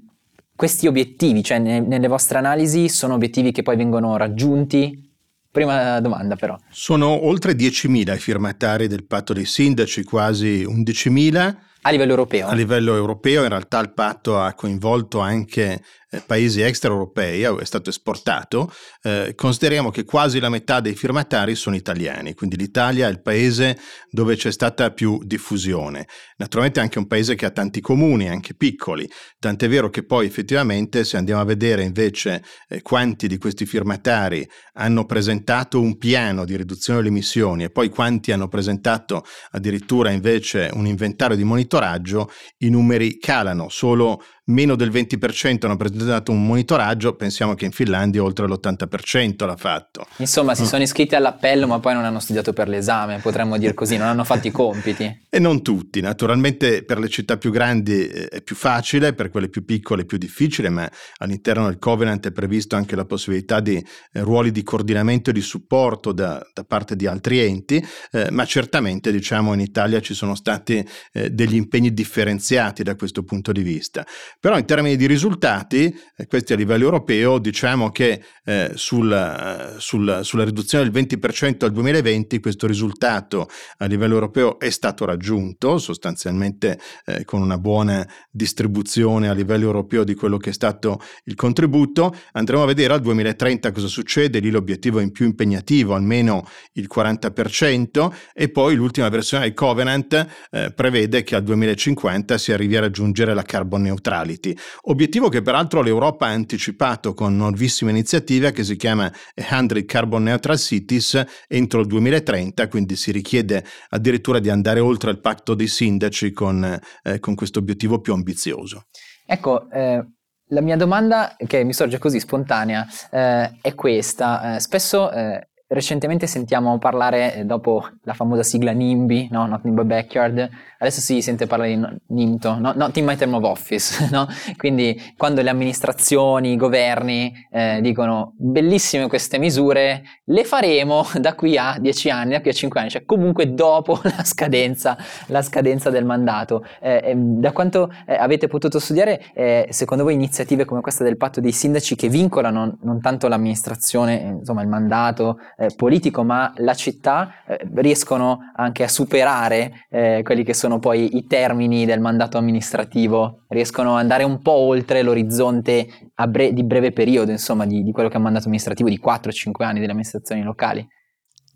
questi 0.55 0.87
obiettivi, 0.87 1.43
cioè 1.43 1.59
ne, 1.59 1.81
nelle 1.81 2.07
vostre 2.07 2.37
analisi, 2.37 2.87
sono 2.87 3.15
obiettivi 3.15 3.51
che 3.51 3.63
poi 3.63 3.75
vengono 3.75 4.15
raggiunti? 4.15 5.11
Prima 5.51 5.99
domanda 5.99 6.37
però. 6.37 6.57
Sono 6.69 7.25
oltre 7.25 7.51
10.000 7.51 8.15
i 8.15 8.19
firmatari 8.19 8.87
del 8.87 9.05
patto 9.05 9.33
dei 9.33 9.45
sindaci, 9.45 10.05
quasi 10.05 10.63
11.000. 10.63 11.55
A 11.81 11.89
livello 11.91 12.11
europeo? 12.11 12.47
A 12.47 12.53
livello 12.53 12.95
europeo, 12.95 13.43
in 13.43 13.49
realtà 13.49 13.79
il 13.79 13.93
patto 13.93 14.39
ha 14.39 14.53
coinvolto 14.53 15.19
anche 15.19 15.81
paesi 16.25 16.61
extraeuropei, 16.61 17.41
è 17.41 17.65
stato 17.65 17.89
esportato, 17.89 18.71
eh, 19.01 19.33
consideriamo 19.35 19.89
che 19.89 20.03
quasi 20.03 20.39
la 20.39 20.49
metà 20.49 20.79
dei 20.79 20.95
firmatari 20.95 21.55
sono 21.55 21.75
italiani, 21.75 22.33
quindi 22.33 22.57
l'Italia 22.57 23.07
è 23.07 23.11
il 23.11 23.21
paese 23.21 23.79
dove 24.09 24.35
c'è 24.35 24.51
stata 24.51 24.91
più 24.91 25.19
diffusione. 25.23 26.07
Naturalmente 26.37 26.79
è 26.79 26.83
anche 26.83 26.99
un 26.99 27.07
paese 27.07 27.35
che 27.35 27.45
ha 27.45 27.51
tanti 27.51 27.81
comuni, 27.81 28.29
anche 28.29 28.53
piccoli, 28.53 29.09
tant'è 29.39 29.67
vero 29.67 29.89
che 29.89 30.03
poi 30.03 30.25
effettivamente 30.25 31.03
se 31.03 31.17
andiamo 31.17 31.41
a 31.41 31.45
vedere 31.45 31.83
invece 31.83 32.43
eh, 32.67 32.81
quanti 32.81 33.27
di 33.27 33.37
questi 33.37 33.65
firmatari 33.65 34.47
hanno 34.73 35.05
presentato 35.05 35.79
un 35.79 35.97
piano 35.97 36.45
di 36.45 36.55
riduzione 36.55 36.99
delle 36.99 37.11
emissioni 37.11 37.63
e 37.63 37.69
poi 37.69 37.89
quanti 37.89 38.31
hanno 38.31 38.47
presentato 38.47 39.23
addirittura 39.51 40.11
invece 40.11 40.69
un 40.73 40.85
inventario 40.85 41.35
di 41.35 41.43
monitoraggio, 41.43 42.31
i 42.59 42.69
numeri 42.69 43.17
calano, 43.17 43.69
solo 43.69 44.21
meno 44.45 44.75
del 44.75 44.91
20% 44.91 45.65
hanno 45.65 45.77
presentato 45.77 46.31
un 46.31 46.45
monitoraggio, 46.45 47.15
pensiamo 47.15 47.55
che 47.55 47.65
in 47.65 47.71
Finlandia 47.71 48.21
oltre 48.23 48.45
l'80% 48.47 49.45
l'ha 49.45 49.55
fatto. 49.55 50.05
Insomma, 50.17 50.53
si 50.53 50.63
mm. 50.63 50.65
sono 50.65 50.83
iscritti 50.83 51.15
all'appello 51.15 51.67
ma 51.67 51.79
poi 51.79 51.93
non 51.93 52.05
hanno 52.05 52.19
studiato 52.19 52.53
per 52.53 52.67
l'esame, 52.67 53.19
potremmo 53.19 53.57
dire 53.57 53.73
così, 53.73 53.97
non 53.97 54.07
hanno 54.07 54.23
fatto 54.23 54.47
i 54.47 54.51
compiti. 54.51 55.23
E 55.35 55.39
non 55.39 55.61
tutti, 55.61 55.99
naturalmente 55.99 56.85
per 56.85 56.97
le 56.97 57.09
città 57.09 57.35
più 57.35 57.51
grandi 57.51 58.07
eh, 58.07 58.29
è 58.29 58.41
più 58.41 58.55
facile, 58.55 59.13
per 59.13 59.29
quelle 59.29 59.49
più 59.49 59.65
piccole 59.65 60.03
è 60.03 60.05
più 60.05 60.17
difficile, 60.17 60.69
ma 60.69 60.89
all'interno 61.17 61.65
del 61.65 61.77
Covenant 61.77 62.25
è 62.25 62.31
previsto 62.31 62.77
anche 62.77 62.95
la 62.95 63.03
possibilità 63.03 63.59
di 63.59 63.75
eh, 63.75 64.21
ruoli 64.21 64.51
di 64.51 64.63
coordinamento 64.63 65.31
e 65.31 65.33
di 65.33 65.41
supporto 65.41 66.13
da, 66.13 66.41
da 66.53 66.63
parte 66.63 66.95
di 66.95 67.05
altri 67.05 67.39
enti, 67.39 67.85
eh, 68.11 68.31
ma 68.31 68.45
certamente 68.45 69.11
diciamo 69.11 69.53
in 69.53 69.59
Italia 69.59 69.99
ci 69.99 70.13
sono 70.13 70.35
stati 70.35 70.87
eh, 71.11 71.29
degli 71.29 71.55
impegni 71.55 71.93
differenziati 71.93 72.83
da 72.83 72.95
questo 72.95 73.23
punto 73.23 73.51
di 73.51 73.61
vista. 73.61 74.05
Però 74.39 74.57
in 74.57 74.65
termini 74.65 74.95
di 74.95 75.07
risultati, 75.07 75.95
eh, 76.15 76.27
questi 76.27 76.53
a 76.53 76.55
livello 76.55 76.83
europeo, 76.83 77.39
diciamo 77.39 77.89
che 77.89 78.21
eh, 78.43 78.71
sul, 78.75 79.11
eh, 79.11 79.79
sul, 79.79 80.19
sulla 80.21 80.43
riduzione 80.43 80.87
del 80.87 81.03
20% 81.03 81.65
al 81.65 81.71
2020 81.71 82.39
questo 82.39 82.67
risultato 82.67 83.49
a 83.77 83.85
livello 83.85 84.13
europeo 84.13 84.59
è 84.59 84.69
stato 84.69 85.05
raggiunto, 85.05 85.77
sostanzialmente 85.77 86.79
eh, 87.05 87.25
con 87.25 87.41
una 87.41 87.57
buona 87.57 88.07
distribuzione 88.29 89.29
a 89.29 89.33
livello 89.33 89.65
europeo 89.65 90.03
di 90.03 90.13
quello 90.13 90.37
che 90.37 90.51
è 90.51 90.53
stato 90.53 90.99
il 91.23 91.35
contributo. 91.35 92.15
Andremo 92.33 92.63
a 92.63 92.67
vedere 92.67 92.93
al 92.93 93.01
2030 93.01 93.71
cosa 93.71 93.87
succede, 93.87 94.39
lì 94.39 94.51
l'obiettivo 94.51 94.99
è 94.99 95.03
in 95.03 95.11
più 95.11 95.25
impegnativo, 95.25 95.95
almeno 95.95 96.47
il 96.73 96.87
40%, 96.93 98.13
e 98.33 98.49
poi 98.49 98.75
l'ultima 98.75 99.09
versione 99.09 99.45
del 99.45 99.53
Covenant 99.53 100.27
eh, 100.51 100.71
prevede 100.71 101.23
che 101.23 101.35
al 101.35 101.43
2050 101.43 102.37
si 102.37 102.51
arrivi 102.51 102.77
a 102.77 102.81
raggiungere 102.81 103.33
la 103.33 103.41
carbon 103.41 103.81
neutrality 103.81 104.24
neutrality, 104.25 104.55
obiettivo 104.83 105.29
che 105.29 105.41
peraltro 105.41 105.81
l'Europa 105.81 106.25
ha 106.27 106.31
anticipato 106.31 107.13
con 107.13 107.35
nuovissima 107.35 107.91
iniziativa 107.91 108.49
che 108.49 108.63
si 108.63 108.75
chiama 108.75 109.11
100 109.35 109.85
Carbon 109.85 110.23
Neutral 110.23 110.57
Cities 110.57 111.23
entro 111.47 111.81
il 111.81 111.87
2030, 111.87 112.67
quindi 112.67 112.95
si 112.95 113.11
richiede 113.11 113.63
addirittura 113.89 114.39
di 114.39 114.49
andare 114.49 114.79
oltre 114.79 115.11
il 115.11 115.19
patto 115.19 115.53
dei 115.53 115.67
sindaci 115.67 116.31
con, 116.31 116.79
eh, 117.03 117.19
con 117.19 117.35
questo 117.35 117.59
obiettivo 117.59 117.99
più 117.99 118.13
ambizioso. 118.13 118.87
Ecco, 119.25 119.69
eh, 119.69 120.03
la 120.49 120.61
mia 120.61 120.75
domanda 120.75 121.35
che 121.47 121.63
mi 121.63 121.73
sorge 121.73 121.97
così 121.97 122.19
spontanea 122.19 122.85
eh, 123.11 123.57
è 123.61 123.73
questa. 123.73 124.55
Eh, 124.55 124.59
spesso 124.59 125.11
eh, 125.11 125.49
recentemente 125.67 126.27
sentiamo 126.27 126.77
parlare, 126.77 127.35
eh, 127.35 127.45
dopo 127.45 127.89
la 128.03 128.13
famosa 128.13 128.43
sigla 128.43 128.71
NIMBY, 128.71 129.29
no? 129.31 129.47
Not 129.47 129.65
in 129.65 129.73
my 129.73 129.83
backyard, 129.83 130.49
adesso 130.85 131.01
si 131.01 131.21
sente 131.21 131.47
parlare 131.47 131.75
di 131.75 131.85
NIMTO, 132.07 132.59
no? 132.59 132.73
Not 132.75 132.95
in 132.97 133.05
my 133.05 133.15
term 133.15 133.33
of 133.33 133.43
office, 133.43 134.07
no? 134.11 134.27
Quindi 134.55 135.13
quando 135.17 135.41
le 135.41 135.49
amministrazioni, 135.49 136.53
i 136.53 136.55
governi 136.55 137.33
eh, 137.51 137.79
dicono 137.81 138.33
bellissime 138.37 139.07
queste 139.07 139.37
misure, 139.39 140.03
le 140.25 140.43
faremo 140.43 141.05
da 141.19 141.33
qui 141.33 141.57
a 141.57 141.77
10 141.79 142.09
anni, 142.09 142.31
da 142.31 142.41
qui 142.41 142.49
a 142.51 142.53
5 142.53 142.79
anni, 142.79 142.89
cioè 142.89 143.05
comunque 143.05 143.53
dopo 143.53 143.99
la 144.03 144.23
scadenza, 144.23 144.97
la 145.27 145.41
scadenza 145.41 145.89
del 145.89 146.05
mandato. 146.05 146.63
Eh, 146.79 147.01
eh, 147.03 147.15
da 147.15 147.51
quanto 147.51 147.91
eh, 148.05 148.15
avete 148.15 148.47
potuto 148.47 148.79
studiare, 148.79 149.21
eh, 149.33 149.67
secondo 149.71 150.03
voi 150.03 150.13
iniziative 150.13 150.65
come 150.65 150.81
questa 150.81 151.03
del 151.03 151.17
patto 151.17 151.41
dei 151.41 151.51
sindaci 151.51 151.95
che 151.95 152.09
vincolano 152.09 152.77
non 152.81 153.01
tanto 153.01 153.27
l'amministrazione, 153.27 154.37
insomma 154.39 154.61
il 154.61 154.67
mandato, 154.67 155.39
eh, 155.57 155.69
politico, 155.75 156.23
ma 156.23 156.53
la 156.57 156.73
città 156.73 157.43
eh, 157.47 157.59
riescono 157.75 158.51
anche 158.55 158.83
a 158.83 158.87
superare 158.87 159.85
eh, 159.89 160.21
quelli 160.23 160.43
che 160.43 160.53
sono 160.53 160.74
poi 160.79 161.17
i 161.17 161.25
termini 161.25 161.85
del 161.85 161.99
mandato 161.99 162.37
amministrativo, 162.37 163.45
riescono 163.49 163.93
ad 163.93 164.01
andare 164.01 164.23
un 164.23 164.41
po' 164.41 164.51
oltre 164.51 165.01
l'orizzonte 165.01 165.87
bre- 166.27 166.53
di 166.53 166.63
breve 166.63 166.91
periodo, 166.91 167.31
insomma, 167.31 167.65
di, 167.65 167.83
di 167.83 167.91
quello 167.91 168.07
che 168.07 168.15
è 168.15 168.17
un 168.17 168.23
mandato 168.23 168.45
amministrativo 168.45 168.89
di 168.89 168.99
4-5 169.03 169.63
anni 169.63 169.79
delle 169.79 169.91
amministrazioni 169.91 170.43
locali. 170.43 170.87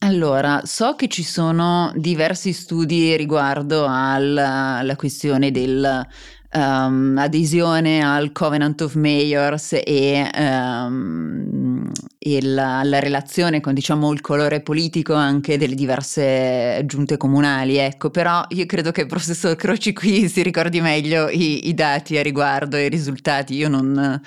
Allora, 0.01 0.61
so 0.63 0.95
che 0.95 1.09
ci 1.09 1.23
sono 1.23 1.91
diversi 1.95 2.53
studi 2.53 3.17
riguardo 3.17 3.85
alla 3.87 4.95
questione 4.95 5.51
del 5.51 6.07
um, 6.53 7.15
adesione 7.17 8.03
al 8.03 8.31
Covenant 8.31 8.81
of 8.81 8.95
Mayors 8.95 9.73
e, 9.83 10.29
um, 10.35 11.91
e 12.17 12.41
la, 12.41 12.81
la, 12.83 12.99
relazione 12.99 13.61
con 13.61 13.73
diciamo 13.73 14.11
il 14.11 14.21
colore 14.21 14.61
politico 14.61 15.13
anche 15.13 15.57
delle 15.57 15.75
diverse 15.75 16.81
giunte 16.85 17.17
comunali, 17.17 17.77
ecco, 17.77 18.09
però 18.09 18.43
io 18.49 18.65
credo 18.65 18.91
che 18.91 19.01
il 19.01 19.07
professor 19.07 19.55
Croci 19.55 19.93
qui 19.93 20.27
si 20.27 20.41
ricordi 20.41 20.81
meglio 20.81 21.29
i, 21.29 21.67
i 21.67 21.73
dati 21.73 22.17
a 22.17 22.21
riguardo 22.21 22.77
e 22.77 22.85
i 22.85 22.89
risultati, 22.89 23.55
io 23.55 23.69
non 23.69 24.21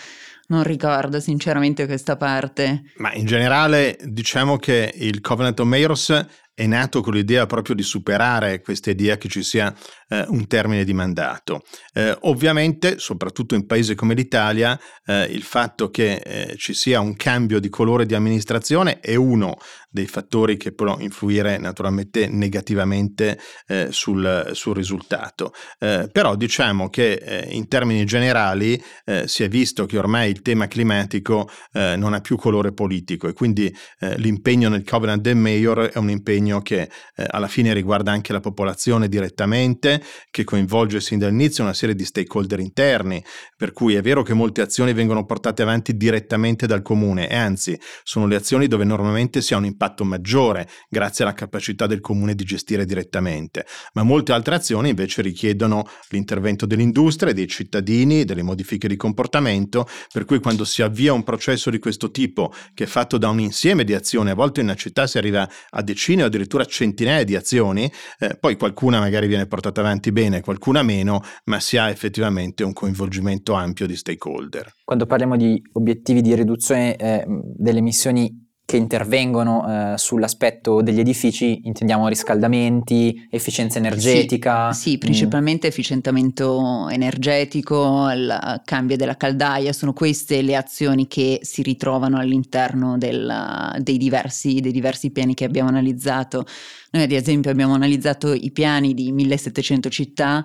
non 0.53 0.63
ricordo 0.65 1.19
sinceramente 1.19 1.87
questa 1.87 2.17
parte. 2.17 2.83
Ma 2.97 3.13
in 3.15 3.25
generale 3.25 3.97
diciamo 4.03 4.59
che 4.59 4.93
il 4.95 5.23
Covenant 5.23 5.59
of 5.59 5.67
Mayors 5.67 6.27
è 6.55 6.67
nato 6.67 7.01
con 7.01 7.15
l'idea 7.15 7.47
proprio 7.47 7.75
di 7.75 7.83
superare 7.83 8.61
questa 8.61 8.91
idea 8.91 9.17
che 9.17 9.29
ci 9.29 9.43
sia 9.43 9.75
eh, 10.09 10.25
un 10.29 10.47
termine 10.47 10.85
di 10.85 10.93
mandato. 10.93 11.63
Eh, 11.93 12.17
ovviamente, 12.23 12.99
soprattutto 12.99 13.55
in 13.55 13.67
paesi 13.67 13.95
come 13.95 14.15
l'Italia, 14.15 14.79
eh, 15.07 15.25
il 15.25 15.43
fatto 15.43 15.91
che 15.91 16.15
eh, 16.17 16.57
ci 16.57 16.75
sia 16.75 17.01
un 17.01 17.17
cambio 17.17 17.59
di 17.59 17.69
colore 17.69 18.05
di 18.07 18.15
amministrazione 18.15 19.01
è 19.01 19.15
uno 19.15 19.57
dei 19.93 20.07
fattori 20.07 20.57
che 20.57 20.73
può 20.73 20.97
influire 20.99 21.59
naturalmente 21.59 22.27
negativamente 22.27 23.39
eh, 23.67 23.89
sul, 23.91 24.51
sul, 24.53 24.75
risultato. 24.75 25.53
Eh, 25.79 26.09
però 26.11 26.35
diciamo 26.35 26.89
che 26.89 27.47
in 27.51 27.69
termini 27.69 28.05
generali 28.05 28.83
si 29.27 29.43
è 29.43 29.49
visto 29.49 29.85
che 29.85 29.99
ormai 29.99 30.31
il 30.31 30.41
tema 30.41 30.67
climatico 30.67 31.49
non 31.73 32.15
ha 32.15 32.21
più 32.21 32.37
colore 32.37 32.73
politico 32.73 33.29
e 33.29 33.33
quindi 33.33 33.75
l'impegno 34.17 34.69
nel 34.69 34.85
Covenant 34.85 35.21
del 35.21 35.37
Mayor 35.37 35.91
è 35.91 35.99
un 35.99 36.11
impegno 36.11 36.63
che 36.63 36.89
alla 37.15 37.49
fine 37.49 37.73
riguarda 37.75 38.13
anche 38.13 38.33
la 38.33 38.41
popolazione 38.41 39.09
direttamente, 39.09 40.03
che 40.31 40.45
coinvolge 40.45 41.01
sin 41.01 41.19
dall'inizio 41.19 41.65
una 41.65 41.75
serie 41.75 41.95
di 41.95 42.05
stakeholder 42.05 42.61
interni, 42.61 43.23
per 43.57 43.73
cui 43.73 43.95
è 43.95 44.03
vero 44.03 44.23
che 44.23 44.35
molte 44.35 44.63
azioni 44.63 44.93
vengono 44.93 45.27
portate 45.27 45.63
avanti 45.63 45.97
direttamente 45.97 46.67
dal 46.67 46.83
comune 46.83 47.29
e 47.29 47.37
anzi 47.37 47.79
sono 48.03 48.27
le 48.27 48.37
azioni 48.37 48.67
dove 48.67 48.85
normalmente 48.85 49.41
si 49.41 49.55
ha 49.55 49.59
un 49.59 49.65
impatto 49.65 49.82
maggiore 50.05 50.69
grazie 50.89 51.25
alla 51.25 51.35
capacità 51.35 51.87
del 51.87 52.01
comune 52.01 52.35
di 52.35 52.45
gestire 52.45 52.85
direttamente, 52.85 53.67
ma 53.95 54.03
molte 54.03 54.33
altre 54.33 54.55
azioni 54.55 54.91
invece 54.91 55.23
richiedono 55.23 55.85
l'intervento 56.11 56.67
dell'industria, 56.67 57.33
dei 57.33 57.49
cittadini, 57.49 58.25
delle 58.25 58.43
modifiche 58.43 58.89
di 58.89 58.97
comportamento, 58.97 59.87
per 60.13 60.25
cui 60.25 60.41
quando 60.41 60.65
si 60.65 60.83
avvia 60.83 61.13
un 61.13 61.25
processo 61.25 61.71
di 61.71 61.79
questo 61.79 62.11
tipo 62.11 62.53
che 62.75 62.85
è 62.85 62.87
fatto 62.87 63.19
da 63.19 63.29
un 63.29 63.41
insieme 63.41 63.85
di 63.85 63.95
azioni, 63.95 64.31
a 64.31 64.35
volte 64.35 64.61
in 64.61 64.67
una 64.67 64.77
città 64.77 65.07
si 65.07 65.19
arriva 65.19 65.49
a 65.71 65.83
decine 65.83 66.23
o 66.23 66.27
addirittura 66.27 66.65
centinaia 66.65 67.25
di 67.25 67.35
azioni, 67.35 67.91
eh, 68.19 68.37
poi 68.39 68.57
qualcuna 68.57 69.01
magari 69.01 69.27
viene 69.27 69.47
portata 69.47 69.81
avanti 69.81 70.13
bene, 70.13 70.41
qualcuna 70.41 70.83
meno, 70.83 71.23
ma 71.45 71.61
si 71.61 71.77
ha 71.77 71.91
effettivamente 71.91 72.63
un 72.65 72.73
coinvolgimento 72.73 73.55
ampio 73.55 73.87
di 73.87 73.97
stakeholder. 73.97 74.73
Quando 74.85 75.07
parliamo 75.07 75.37
di 75.37 75.61
obiettivi 75.73 76.21
di 76.21 76.35
riduzione 76.35 76.97
eh, 76.97 77.25
delle 77.27 77.79
emissioni 77.79 78.42
che 78.73 78.79
intervengono 78.79 79.93
eh, 79.93 79.99
sull'aspetto 79.99 80.81
degli 80.81 80.99
edifici, 80.99 81.61
intendiamo 81.65 82.09
riscaldamenti, 82.09 83.29
efficienza 83.31 83.77
energetica. 83.77 84.73
Sì, 84.73 84.93
sì 84.93 84.99
principalmente 84.99 85.67
mm. 85.67 85.71
efficientamento 85.71 86.89
energetico, 86.89 88.11
il 88.11 88.63
cambio 88.65 88.97
della 88.97 89.19
caldaia, 89.19 89.75
sono 89.75 89.93
queste 89.93 90.41
le 90.41 90.57
azioni 90.57 91.07
che 91.07 91.41
si 91.43 91.61
ritrovano 91.61 92.17
all'interno 92.17 92.97
del, 92.97 93.77
dei, 93.81 93.99
diversi, 93.99 94.61
dei 94.61 94.73
diversi 94.73 95.11
piani 95.11 95.35
che 95.35 95.45
abbiamo 95.45 95.69
analizzato. 95.69 96.47
Noi 96.95 97.05
ad 97.05 97.11
esempio 97.11 97.51
abbiamo 97.51 97.73
analizzato 97.73 98.35
i 98.35 98.51
piani 98.51 98.93
di 98.93 99.13
1700 99.13 99.89
città 99.89 100.45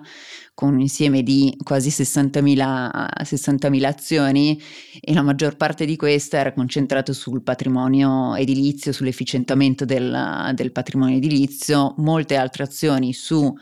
con 0.54 0.72
un 0.72 0.80
insieme 0.80 1.22
di 1.22 1.54
quasi 1.62 1.90
60.000, 1.90 3.06
60.000 3.22 3.84
azioni 3.84 4.58
e 4.98 5.12
la 5.12 5.20
maggior 5.20 5.56
parte 5.56 5.84
di 5.84 5.94
questa 5.96 6.38
era 6.38 6.54
concentrata 6.54 7.12
sul 7.12 7.42
patrimonio 7.42 8.34
edilizio, 8.34 8.92
sull'efficientamento 8.92 9.84
del, 9.84 10.52
del 10.54 10.72
patrimonio 10.72 11.18
edilizio, 11.18 11.92
molte 11.98 12.36
altre 12.36 12.64
azioni 12.64 13.12
su 13.12 13.54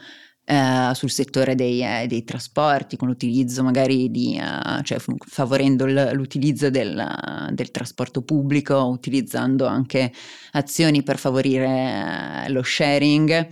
Uh, 0.49 0.93
sul 0.93 1.11
settore 1.11 1.57
dei, 1.57 1.83
eh, 1.83 2.07
dei, 2.07 2.23
trasporti, 2.23 2.97
con 2.97 3.09
l'utilizzo 3.09 3.65
magari 3.65 4.13
di, 4.13 4.41
uh, 4.41 4.81
cioè 4.83 4.99
favorendo 5.27 5.87
l- 5.87 6.13
l'utilizzo 6.13 6.71
del, 6.71 6.97
uh, 6.97 7.53
del, 7.53 7.73
trasporto 7.73 8.23
pubblico, 8.23 8.77
utilizzando 8.85 9.67
anche 9.67 10.13
azioni 10.53 11.03
per 11.03 11.19
favorire 11.19 12.45
lo 12.47 12.63
sharing 12.63 13.49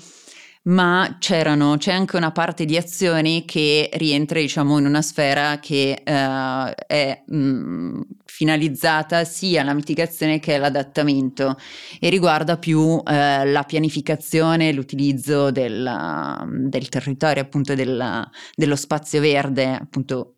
ma 0.64 1.16
c'erano, 1.18 1.76
c'è 1.76 1.92
anche 1.92 2.16
una 2.16 2.32
parte 2.32 2.64
di 2.64 2.76
azioni 2.76 3.44
che 3.44 3.90
rientra 3.94 4.40
diciamo 4.40 4.78
in 4.78 4.86
una 4.86 5.02
sfera 5.02 5.58
che 5.58 6.02
uh, 6.06 6.72
è 6.86 7.22
mh, 7.26 7.36
mm, 7.36 8.00
finalizzata 8.24 9.24
sia 9.24 9.60
alla 9.60 9.74
mitigazione 9.74 10.40
che 10.40 10.54
all'adattamento 10.54 11.58
e 12.00 12.08
riguarda 12.08 12.56
più 12.56 12.80
uh, 12.80 13.02
la 13.04 13.64
pianificazione, 13.66 14.72
l'utilizzo 14.72 15.50
del, 15.50 16.46
del 16.68 16.88
territorio 16.88 17.42
appunto 17.42 17.74
della, 17.74 18.28
dello 18.54 18.76
spazio 18.76 19.20
verde 19.20 19.74
appunto 19.74 20.36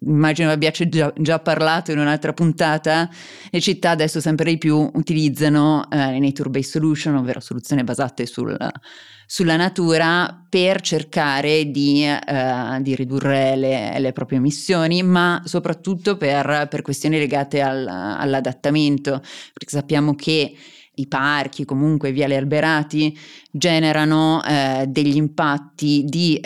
immagino 0.00 0.50
abbiate 0.50 0.88
già, 0.88 1.12
già, 1.16 1.38
parlato 1.38 1.92
in 1.92 1.98
un'altra 1.98 2.32
puntata, 2.32 3.08
le 3.50 3.60
città 3.60 3.90
adesso 3.90 4.20
sempre 4.20 4.50
di 4.50 4.58
più 4.58 4.90
utilizzano 4.94 5.88
eh, 5.90 5.96
le 5.96 6.18
nature-based 6.18 6.70
solution, 6.72 7.14
ovvero 7.14 7.38
soluzioni 7.38 7.84
basate 7.84 8.26
sul, 8.26 8.56
sulla 9.32 9.56
natura 9.56 10.44
per 10.46 10.82
cercare 10.82 11.70
di, 11.70 12.04
eh, 12.04 12.78
di 12.82 12.94
ridurre 12.94 13.56
le, 13.56 13.98
le, 13.98 14.12
proprie 14.12 14.36
emissioni, 14.36 15.02
ma 15.02 15.40
soprattutto 15.46 16.18
per, 16.18 16.66
per 16.68 16.82
questioni 16.82 17.16
legate 17.16 17.62
al, 17.62 17.86
all'adattamento, 17.88 19.22
perché 19.54 19.70
sappiamo 19.70 20.14
che 20.14 20.54
i 20.96 21.06
parchi, 21.06 21.64
comunque 21.64 22.12
viali 22.12 22.36
alberati, 22.36 23.18
generano 23.50 24.42
eh, 24.44 24.84
degli 24.86 25.16
impatti 25.16 26.04
di, 26.06 26.38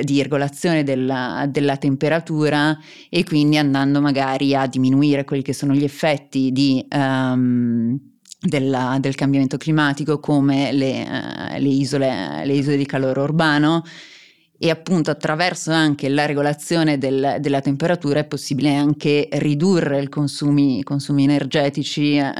di 0.00 0.22
regolazione 0.22 0.84
della, 0.84 1.46
della, 1.50 1.76
temperatura 1.76 2.74
e 3.10 3.24
quindi 3.24 3.58
andando 3.58 4.00
magari 4.00 4.54
a 4.54 4.66
diminuire 4.66 5.24
quelli 5.24 5.42
che 5.42 5.52
sono 5.52 5.74
gli 5.74 5.84
effetti 5.84 6.50
di... 6.50 6.82
Um, 6.96 8.11
della, 8.42 8.98
del 9.00 9.14
cambiamento 9.14 9.56
climatico 9.56 10.18
come 10.18 10.72
le, 10.72 11.02
uh, 11.02 11.58
le, 11.58 11.68
isole, 11.68 12.44
le 12.44 12.52
isole 12.52 12.76
di 12.76 12.86
calore 12.86 13.20
urbano 13.20 13.84
e 14.58 14.70
appunto 14.70 15.10
attraverso 15.10 15.72
anche 15.72 16.08
la 16.08 16.24
regolazione 16.24 16.96
del, 16.96 17.38
della 17.40 17.60
temperatura 17.60 18.20
è 18.20 18.24
possibile 18.24 18.72
anche 18.72 19.28
ridurre 19.32 20.02
i 20.02 20.08
consumi, 20.08 20.84
consumi, 20.84 21.24
energetici 21.24 22.16
eh, 22.16 22.32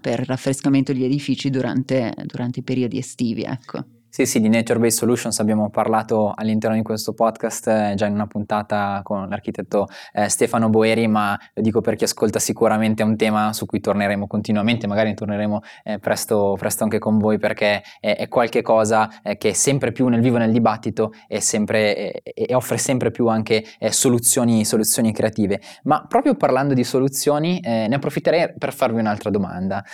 per 0.00 0.24
raffrescamento 0.26 0.92
degli 0.92 1.04
edifici 1.04 1.50
durante, 1.50 2.12
durante 2.24 2.58
i 2.58 2.62
periodi 2.64 2.98
estivi. 2.98 3.42
Ecco. 3.42 3.97
Sì, 4.10 4.24
sì, 4.24 4.40
di 4.40 4.48
Nature 4.48 4.78
Based 4.78 4.98
Solutions 5.00 5.38
abbiamo 5.38 5.68
parlato 5.68 6.32
all'interno 6.34 6.74
di 6.74 6.82
questo 6.82 7.12
podcast 7.12 7.68
eh, 7.68 7.92
già 7.94 8.06
in 8.06 8.14
una 8.14 8.26
puntata 8.26 9.00
con 9.04 9.28
l'architetto 9.28 9.86
eh, 10.12 10.30
Stefano 10.30 10.70
Boeri, 10.70 11.06
ma 11.06 11.38
lo 11.52 11.62
dico 11.62 11.82
per 11.82 11.94
chi 11.94 12.04
ascolta 12.04 12.38
sicuramente 12.38 13.02
è 13.02 13.06
un 13.06 13.16
tema 13.16 13.52
su 13.52 13.66
cui 13.66 13.80
torneremo 13.80 14.26
continuamente, 14.26 14.86
magari 14.86 15.14
torneremo 15.14 15.60
eh, 15.84 15.98
presto, 15.98 16.56
presto, 16.58 16.84
anche 16.84 16.98
con 16.98 17.18
voi 17.18 17.38
perché 17.38 17.82
è, 18.00 18.16
è 18.16 18.28
qualche 18.28 18.62
cosa 18.62 19.20
eh, 19.22 19.36
che 19.36 19.50
è 19.50 19.52
sempre 19.52 19.92
più 19.92 20.08
nel 20.08 20.22
vivo 20.22 20.38
nel 20.38 20.52
dibattito 20.52 21.12
e, 21.28 21.42
sempre, 21.42 22.22
e 22.22 22.54
offre 22.54 22.78
sempre 22.78 23.10
più 23.10 23.28
anche 23.28 23.62
eh, 23.78 23.92
soluzioni, 23.92 24.64
soluzioni, 24.64 25.12
creative. 25.12 25.60
Ma 25.82 26.06
proprio 26.08 26.34
parlando 26.34 26.72
di 26.72 26.82
soluzioni 26.82 27.60
eh, 27.60 27.86
ne 27.86 27.94
approfitterei 27.94 28.54
per 28.56 28.72
farvi 28.72 29.00
un'altra 29.00 29.28
domanda. 29.28 29.84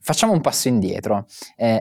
facciamo 0.00 0.32
un 0.32 0.40
passo 0.40 0.66
indietro. 0.68 1.26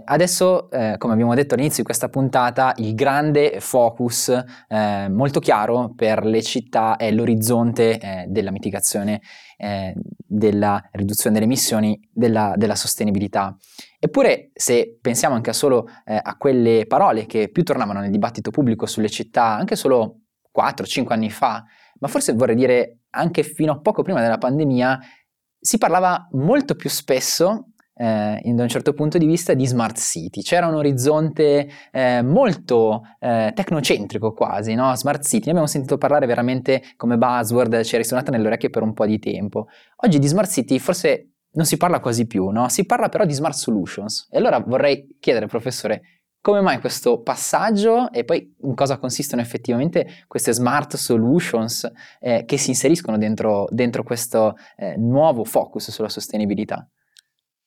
adesso, 0.05 0.69
come 0.97 1.13
abbiamo 1.13 1.33
detto 1.33 1.55
all'inizio, 1.55 1.78
questa 1.83 2.09
puntata 2.09 2.73
il 2.77 2.95
grande 2.95 3.59
focus 3.59 4.29
eh, 4.67 5.07
molto 5.09 5.39
chiaro 5.39 5.93
per 5.95 6.25
le 6.25 6.41
città 6.41 6.95
è 6.95 7.11
l'orizzonte 7.11 7.99
eh, 7.99 8.25
della 8.27 8.51
mitigazione, 8.51 9.21
eh, 9.57 9.93
della 9.95 10.89
riduzione 10.91 11.33
delle 11.35 11.45
emissioni, 11.45 11.99
della, 12.11 12.53
della, 12.55 12.75
sostenibilità. 12.75 13.55
Eppure 13.99 14.51
se 14.53 14.97
pensiamo 15.01 15.35
anche 15.35 15.53
solo 15.53 15.87
eh, 16.05 16.19
a 16.21 16.35
quelle 16.37 16.85
parole 16.87 17.25
che 17.25 17.49
più 17.49 17.63
tornavano 17.63 17.99
nel 17.99 18.11
dibattito 18.11 18.51
pubblico 18.51 18.85
sulle 18.85 19.09
città 19.09 19.55
anche 19.55 19.75
solo 19.75 20.21
4-5 20.55 21.07
anni 21.09 21.29
fa, 21.29 21.63
ma 21.99 22.07
forse 22.07 22.33
vorrei 22.33 22.55
dire 22.55 22.99
anche 23.11 23.43
fino 23.43 23.71
a 23.71 23.79
poco 23.79 24.03
prima 24.03 24.21
della 24.21 24.37
pandemia, 24.37 24.99
si 25.59 25.77
parlava 25.77 26.27
molto 26.31 26.75
più 26.75 26.89
spesso 26.89 27.71
eh, 27.99 28.41
da 28.53 28.63
un 28.63 28.69
certo 28.69 28.93
punto 28.93 29.17
di 29.17 29.25
vista 29.25 29.53
di 29.53 29.67
smart 29.67 29.97
city. 29.97 30.41
C'era 30.41 30.67
un 30.67 30.75
orizzonte 30.75 31.69
eh, 31.91 32.21
molto 32.21 33.01
eh, 33.19 33.51
tecnocentrico 33.53 34.31
quasi, 34.31 34.73
no? 34.73 34.95
smart 34.95 35.23
city. 35.23 35.45
Ne 35.45 35.51
abbiamo 35.51 35.67
sentito 35.67 35.97
parlare 35.97 36.25
veramente 36.25 36.81
come 36.95 37.17
buzzword, 37.17 37.83
ci 37.83 37.95
è 37.95 37.97
risuonata 37.97 38.31
nelle 38.31 38.47
orecchie 38.47 38.69
per 38.69 38.83
un 38.83 38.93
po' 38.93 39.05
di 39.05 39.19
tempo. 39.19 39.67
Oggi 39.97 40.17
di 40.17 40.27
smart 40.27 40.49
city 40.49 40.79
forse 40.79 41.31
non 41.51 41.65
si 41.65 41.75
parla 41.75 41.99
quasi 41.99 42.25
più, 42.25 42.47
no? 42.49 42.69
si 42.69 42.85
parla 42.85 43.09
però 43.09 43.25
di 43.25 43.33
smart 43.33 43.55
solutions. 43.55 44.29
E 44.31 44.37
allora 44.37 44.59
vorrei 44.59 45.17
chiedere, 45.19 45.47
professore, 45.47 46.01
come 46.41 46.61
mai 46.61 46.79
questo 46.79 47.21
passaggio 47.21 48.13
e 48.13 48.23
poi 48.23 48.55
in 48.61 48.73
cosa 48.75 48.97
consistono 48.97 49.41
effettivamente 49.41 50.23
queste 50.25 50.53
smart 50.53 50.95
solutions 50.95 51.91
eh, 52.21 52.45
che 52.45 52.57
si 52.57 52.69
inseriscono 52.69 53.17
dentro, 53.17 53.67
dentro 53.71 54.03
questo 54.03 54.55
eh, 54.77 54.95
nuovo 54.95 55.43
focus 55.43 55.91
sulla 55.91 56.07
sostenibilità? 56.07 56.87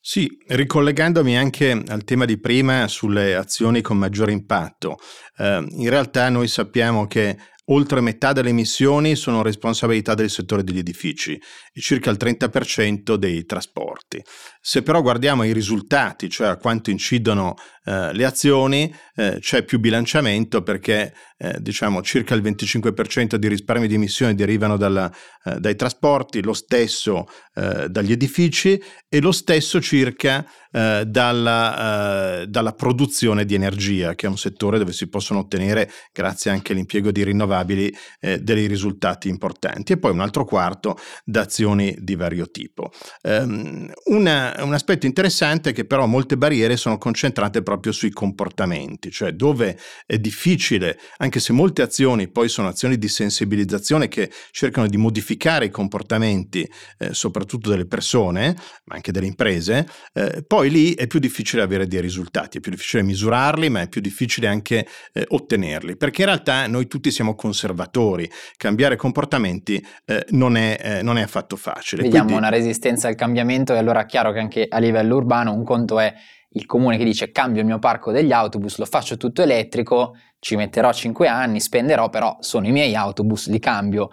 Sì, 0.04 0.36
ricollegandomi 0.48 1.38
anche 1.38 1.80
al 1.86 2.02
tema 2.02 2.24
di 2.24 2.36
prima 2.36 2.88
sulle 2.88 3.36
azioni 3.36 3.82
con 3.82 3.96
maggiore 3.96 4.32
impatto, 4.32 4.98
eh, 5.36 5.64
in 5.70 5.88
realtà 5.88 6.28
noi 6.28 6.48
sappiamo 6.48 7.06
che 7.06 7.38
oltre 7.66 8.00
metà 8.00 8.32
delle 8.32 8.48
emissioni 8.48 9.14
sono 9.14 9.42
responsabilità 9.42 10.14
del 10.14 10.28
settore 10.28 10.64
degli 10.64 10.78
edifici 10.78 11.40
e 11.72 11.80
circa 11.80 12.10
il 12.10 12.16
30% 12.18 13.14
dei 13.14 13.44
trasporti. 13.46 14.20
Se 14.60 14.82
però 14.82 15.02
guardiamo 15.02 15.44
i 15.44 15.52
risultati, 15.52 16.28
cioè 16.28 16.48
a 16.48 16.56
quanto 16.56 16.90
incidono 16.90 17.54
eh, 17.84 18.12
le 18.12 18.24
azioni, 18.24 18.92
eh, 19.14 19.36
c'è 19.38 19.62
più 19.62 19.78
bilanciamento 19.78 20.62
perché 20.62 21.14
eh, 21.42 21.56
diciamo 21.60 22.02
circa 22.02 22.36
il 22.36 22.42
25% 22.42 23.34
di 23.34 23.48
risparmi 23.48 23.88
di 23.88 23.94
emissioni 23.94 24.36
derivano 24.36 24.76
dalla, 24.76 25.12
eh, 25.44 25.58
dai 25.58 25.74
trasporti, 25.74 26.40
lo 26.40 26.52
stesso 26.52 27.26
eh, 27.54 27.88
dagli 27.88 28.12
edifici 28.12 28.80
e 29.08 29.20
lo 29.20 29.32
stesso 29.32 29.80
circa 29.80 30.46
eh, 30.70 31.02
dalla, 31.04 32.44
dalla, 32.48 32.72
produzione 32.72 33.44
di 33.44 33.54
energia, 33.54 34.14
che 34.14 34.26
è 34.26 34.28
un 34.28 34.38
settore 34.38 34.78
dove 34.78 34.92
si 34.92 35.08
possono 35.08 35.40
ottenere, 35.40 35.90
grazie 36.12 36.50
anche 36.50 36.72
all'impiego 36.72 37.10
di 37.10 37.24
rinnovabili, 37.24 37.94
dei 38.40 38.66
risultati 38.66 39.28
importanti. 39.28 39.92
E 39.92 39.98
poi 39.98 40.12
un 40.12 40.20
altro 40.20 40.44
quarto 40.44 40.96
da 41.24 41.42
azioni 41.42 41.94
di 41.98 42.14
vario 42.14 42.50
tipo. 42.50 42.90
Um, 43.22 43.90
una, 44.06 44.54
un 44.60 44.72
aspetto 44.72 45.06
interessante 45.06 45.70
è 45.70 45.72
che 45.72 45.84
però 45.84 46.06
molte 46.06 46.38
barriere 46.38 46.76
sono 46.76 46.96
concentrate 46.96 47.62
proprio 47.62 47.92
sui 47.92 48.10
comportamenti, 48.10 49.10
cioè 49.10 49.32
dove 49.32 49.78
è 50.06 50.18
difficile, 50.18 50.98
anche 51.18 51.31
se 51.40 51.52
molte 51.52 51.82
azioni 51.82 52.28
poi 52.28 52.48
sono 52.48 52.68
azioni 52.68 52.98
di 52.98 53.08
sensibilizzazione 53.08 54.08
che 54.08 54.30
cercano 54.50 54.86
di 54.86 54.96
modificare 54.96 55.66
i 55.66 55.70
comportamenti, 55.70 56.68
eh, 56.98 57.12
soprattutto 57.14 57.70
delle 57.70 57.86
persone, 57.86 58.56
ma 58.84 58.94
anche 58.94 59.12
delle 59.12 59.26
imprese, 59.26 59.86
eh, 60.12 60.44
poi 60.46 60.70
lì 60.70 60.94
è 60.94 61.06
più 61.06 61.18
difficile 61.18 61.62
avere 61.62 61.86
dei 61.86 62.00
risultati, 62.00 62.58
è 62.58 62.60
più 62.60 62.70
difficile 62.70 63.02
misurarli, 63.02 63.68
ma 63.68 63.82
è 63.82 63.88
più 63.88 64.00
difficile 64.00 64.46
anche 64.46 64.86
eh, 65.12 65.24
ottenerli, 65.28 65.96
perché 65.96 66.22
in 66.22 66.26
realtà 66.28 66.66
noi 66.66 66.86
tutti 66.86 67.10
siamo 67.10 67.34
conservatori, 67.34 68.30
cambiare 68.56 68.96
comportamenti 68.96 69.84
eh, 70.04 70.26
non 70.30 70.56
è, 70.56 70.78
eh, 70.80 71.02
non, 71.02 71.18
è, 71.18 71.22
affatto 71.22 71.56
facile. 71.56 72.02
Vediamo 72.02 72.26
Quindi, 72.26 72.42
una 72.42 72.50
resistenza 72.50 73.08
al 73.08 73.14
cambiamento 73.14 73.74
e 73.74 73.78
allora 73.78 74.02
è 74.02 74.06
chiaro 74.06 74.32
che 74.32 74.38
anche 74.38 74.66
a 74.68 74.78
livello 74.78 75.16
urbano 75.16 75.52
un 75.52 75.64
conto 75.64 75.98
è 75.98 76.12
il 76.54 76.66
comune 76.66 76.98
che 76.98 77.04
dice 77.04 77.30
cambio 77.30 77.60
il 77.60 77.66
mio 77.66 77.78
parco 77.78 78.12
degli 78.12 78.32
autobus, 78.32 78.78
lo 78.78 78.84
faccio 78.84 79.16
tutto 79.16 79.42
elettrico, 79.42 80.16
ci 80.42 80.56
metterò 80.56 80.92
5 80.92 81.28
anni, 81.28 81.60
spenderò, 81.60 82.10
però 82.10 82.36
sono 82.40 82.66
i 82.66 82.72
miei 82.72 82.96
autobus, 82.96 83.48
li 83.48 83.60
cambio. 83.60 84.10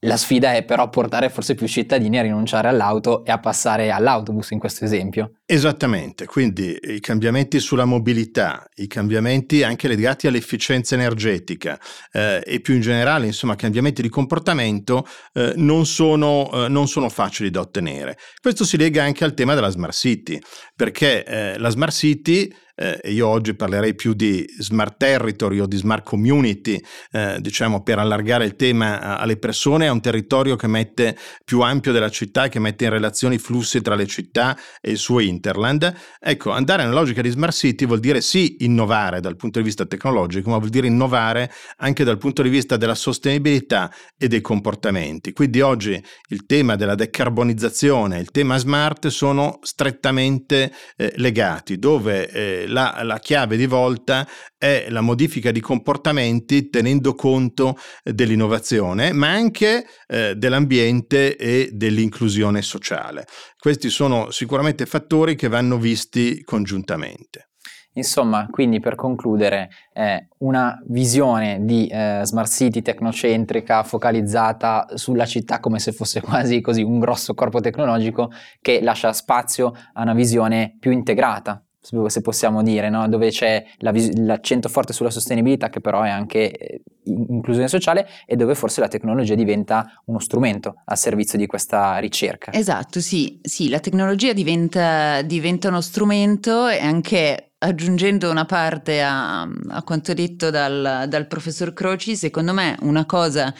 La 0.00 0.18
sfida 0.18 0.52
è 0.52 0.62
però 0.62 0.90
portare 0.90 1.30
forse 1.30 1.54
più 1.54 1.66
cittadini 1.66 2.18
a 2.18 2.22
rinunciare 2.22 2.68
all'auto 2.68 3.24
e 3.24 3.30
a 3.30 3.38
passare 3.38 3.90
all'autobus 3.90 4.50
in 4.50 4.58
questo 4.58 4.84
esempio. 4.84 5.39
Esattamente, 5.52 6.26
quindi 6.26 6.78
i 6.80 7.00
cambiamenti 7.00 7.58
sulla 7.58 7.84
mobilità, 7.84 8.68
i 8.76 8.86
cambiamenti 8.86 9.64
anche 9.64 9.88
legati 9.88 10.28
all'efficienza 10.28 10.94
energetica 10.94 11.76
eh, 12.12 12.40
e 12.46 12.60
più 12.60 12.74
in 12.74 12.80
generale, 12.80 13.26
insomma, 13.26 13.56
cambiamenti 13.56 14.00
di 14.00 14.08
comportamento 14.08 15.04
eh, 15.32 15.54
non, 15.56 15.86
sono, 15.86 16.48
eh, 16.52 16.68
non, 16.68 16.86
sono, 16.86 17.08
facili 17.08 17.50
da 17.50 17.58
ottenere. 17.58 18.16
Questo 18.40 18.64
si 18.64 18.76
lega 18.76 19.02
anche 19.02 19.24
al 19.24 19.34
tema 19.34 19.54
della 19.54 19.70
Smart 19.70 19.92
City, 19.92 20.38
perché 20.76 21.24
eh, 21.24 21.58
la 21.58 21.70
Smart 21.70 21.94
City 21.94 22.48
eh, 22.80 22.98
io 23.10 23.28
oggi 23.28 23.54
parlerei 23.54 23.94
più 23.94 24.14
di 24.14 24.44
smart 24.58 24.96
territory 24.96 25.58
o 25.58 25.66
di 25.66 25.76
smart 25.76 26.02
community, 26.02 26.82
eh, 27.12 27.36
diciamo 27.38 27.82
per 27.82 27.98
allargare 27.98 28.46
il 28.46 28.56
tema 28.56 29.18
alle 29.18 29.36
persone, 29.36 29.86
a 29.86 29.92
un 29.92 30.00
territorio 30.00 30.56
che 30.56 30.66
mette 30.66 31.16
più 31.44 31.60
ampio 31.60 31.92
della 31.92 32.08
città, 32.08 32.48
che 32.48 32.58
mette 32.58 32.84
in 32.84 32.90
relazione 32.90 33.34
i 33.34 33.38
flussi 33.38 33.82
tra 33.82 33.94
le 33.94 34.06
città 34.06 34.56
e 34.80 34.92
il 34.92 34.96
suo 34.96 35.20
interland. 35.40 35.94
Ecco, 36.20 36.50
andare 36.50 36.82
nella 36.82 36.94
logica 36.94 37.22
di 37.22 37.30
smart 37.30 37.54
city 37.54 37.86
vuol 37.86 38.00
dire 38.00 38.20
sì 38.20 38.56
innovare 38.60 39.20
dal 39.20 39.36
punto 39.36 39.58
di 39.58 39.64
vista 39.64 39.86
tecnologico, 39.86 40.50
ma 40.50 40.58
vuol 40.58 40.70
dire 40.70 40.86
innovare 40.86 41.50
anche 41.78 42.04
dal 42.04 42.18
punto 42.18 42.42
di 42.42 42.50
vista 42.50 42.76
della 42.76 42.94
sostenibilità 42.94 43.90
e 44.18 44.28
dei 44.28 44.42
comportamenti. 44.42 45.32
Quindi 45.32 45.60
oggi 45.62 46.02
il 46.28 46.44
tema 46.44 46.76
della 46.76 46.94
decarbonizzazione 46.94 48.18
e 48.18 48.20
il 48.20 48.30
tema 48.30 48.58
smart 48.58 49.08
sono 49.08 49.58
strettamente 49.62 50.72
eh, 50.96 51.12
legati, 51.16 51.78
dove 51.78 52.28
eh, 52.30 52.66
la, 52.66 53.00
la 53.02 53.18
chiave 53.18 53.56
di 53.56 53.66
volta 53.66 54.28
è 54.58 54.88
la 54.90 55.00
modifica 55.00 55.50
di 55.50 55.60
comportamenti 55.60 56.68
tenendo 56.68 57.14
conto 57.14 57.78
dell'innovazione, 58.04 59.12
ma 59.12 59.30
anche 59.30 59.86
eh, 60.06 60.34
dell'ambiente 60.36 61.36
e 61.36 61.70
dell'inclusione 61.72 62.60
sociale. 62.60 63.26
Questi 63.60 63.90
sono 63.90 64.30
sicuramente 64.30 64.86
fattori 64.86 65.34
che 65.34 65.48
vanno 65.48 65.76
visti 65.76 66.42
congiuntamente. 66.44 67.50
Insomma, 67.92 68.46
quindi 68.50 68.80
per 68.80 68.94
concludere, 68.94 69.68
è 69.92 70.26
una 70.38 70.80
visione 70.86 71.58
di 71.62 71.86
eh, 71.86 72.22
smart 72.22 72.50
city 72.50 72.80
tecnocentrica 72.80 73.82
focalizzata 73.82 74.86
sulla 74.94 75.26
città 75.26 75.60
come 75.60 75.78
se 75.78 75.92
fosse 75.92 76.22
quasi 76.24 76.62
così 76.62 76.82
un 76.82 76.98
grosso 77.00 77.34
corpo 77.34 77.60
tecnologico 77.60 78.30
che 78.62 78.80
lascia 78.80 79.12
spazio 79.12 79.74
a 79.92 80.00
una 80.02 80.14
visione 80.14 80.76
più 80.80 80.90
integrata 80.90 81.62
se 81.80 82.20
possiamo 82.20 82.62
dire, 82.62 82.90
no? 82.90 83.08
dove 83.08 83.30
c'è 83.30 83.64
la 83.78 83.90
vis- 83.90 84.12
l'accento 84.16 84.68
forte 84.68 84.92
sulla 84.92 85.10
sostenibilità 85.10 85.70
che 85.70 85.80
però 85.80 86.02
è 86.02 86.10
anche 86.10 86.50
eh, 86.50 86.82
inclusione 87.04 87.68
sociale 87.68 88.06
e 88.26 88.36
dove 88.36 88.54
forse 88.54 88.80
la 88.80 88.88
tecnologia 88.88 89.34
diventa 89.34 90.00
uno 90.06 90.18
strumento 90.18 90.82
al 90.84 90.98
servizio 90.98 91.38
di 91.38 91.46
questa 91.46 91.96
ricerca. 91.98 92.52
Esatto, 92.52 93.00
sì, 93.00 93.40
sì 93.42 93.70
la 93.70 93.80
tecnologia 93.80 94.34
diventa, 94.34 95.22
diventa 95.22 95.68
uno 95.68 95.80
strumento 95.80 96.68
e 96.68 96.78
anche 96.80 97.52
aggiungendo 97.58 98.30
una 98.30 98.44
parte 98.44 99.02
a, 99.02 99.42
a 99.42 99.82
quanto 99.82 100.12
detto 100.12 100.50
dal, 100.50 101.06
dal 101.08 101.26
professor 101.26 101.72
Croci, 101.72 102.14
secondo 102.14 102.52
me 102.52 102.76
una 102.82 103.06
cosa 103.06 103.54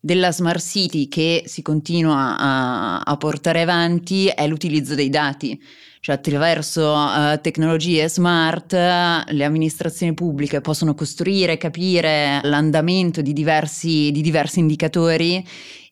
della 0.00 0.32
smart 0.32 0.60
city 0.60 1.08
che 1.08 1.42
si 1.46 1.60
continua 1.60 2.36
a, 2.38 2.98
a 3.00 3.16
portare 3.16 3.62
avanti 3.62 4.28
è 4.28 4.46
l'utilizzo 4.46 4.94
dei 4.94 5.10
dati 5.10 5.60
cioè 6.08 6.16
attraverso 6.16 6.94
uh, 6.94 7.38
tecnologie 7.38 8.08
smart 8.08 8.72
le 8.72 9.44
amministrazioni 9.44 10.14
pubbliche 10.14 10.62
possono 10.62 10.94
costruire, 10.94 11.58
capire 11.58 12.40
l'andamento 12.44 13.20
di 13.20 13.34
diversi, 13.34 14.10
di 14.10 14.22
diversi 14.22 14.58
indicatori 14.58 15.46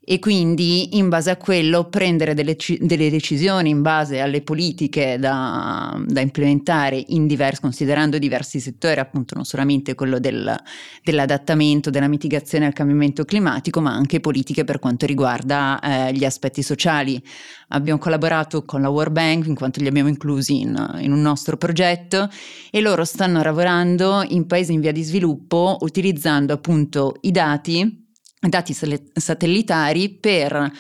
e 0.09 0.21
quindi 0.21 0.97
in 0.99 1.09
base 1.09 1.31
a 1.31 1.37
quello 1.37 1.89
prendere 1.89 2.33
delle, 2.33 2.57
delle 2.79 3.11
decisioni 3.11 3.71
in 3.71 3.83
base 3.83 4.21
alle 4.21 4.41
politiche 4.41 5.19
da, 5.19 6.01
da 6.07 6.21
implementare 6.21 7.05
diversi, 7.09 7.61
considerando 7.61 8.17
diversi 8.17 8.61
settori, 8.61 9.01
appunto 9.01 9.35
non 9.35 9.45
solamente 9.45 9.97
quello 9.97 10.21
del, 10.21 10.57
dell'adattamento, 11.03 11.91
della 11.91 12.07
mitigazione 12.07 12.67
al 12.67 12.73
cambiamento 12.73 13.25
climatico, 13.25 13.81
ma 13.81 13.95
anche 13.95 14.21
politiche 14.21 14.63
per 14.63 14.79
quanto 14.79 15.07
riguarda 15.07 15.81
eh, 15.81 16.13
gli 16.13 16.25
aspetti 16.25 16.63
sociali. 16.63 17.21
Abbiamo 17.71 17.99
collaborato 17.99 18.65
con 18.65 18.83
la 18.83 18.89
World 18.89 19.13
Bank 19.13 19.47
in 19.47 19.57
quanto 19.57 19.81
li 19.81 19.89
abbiamo 19.89 20.09
inclusi 20.09 20.61
in, 20.61 20.99
in 21.01 21.11
un 21.11 21.21
nostro 21.21 21.57
progetto 21.57 22.29
e 22.71 22.81
loro 22.81 23.05
stanno 23.05 23.43
lavorando 23.43 24.25
in 24.29 24.47
paesi 24.47 24.73
in 24.73 24.81
via 24.81 24.93
di 24.93 25.03
sviluppo 25.03 25.79
utilizzando 25.81 26.53
appunto 26.53 27.17
i 27.23 27.33
dati 27.33 28.05
dati 28.49 28.75
satellitari 29.15 30.11
per 30.11 30.73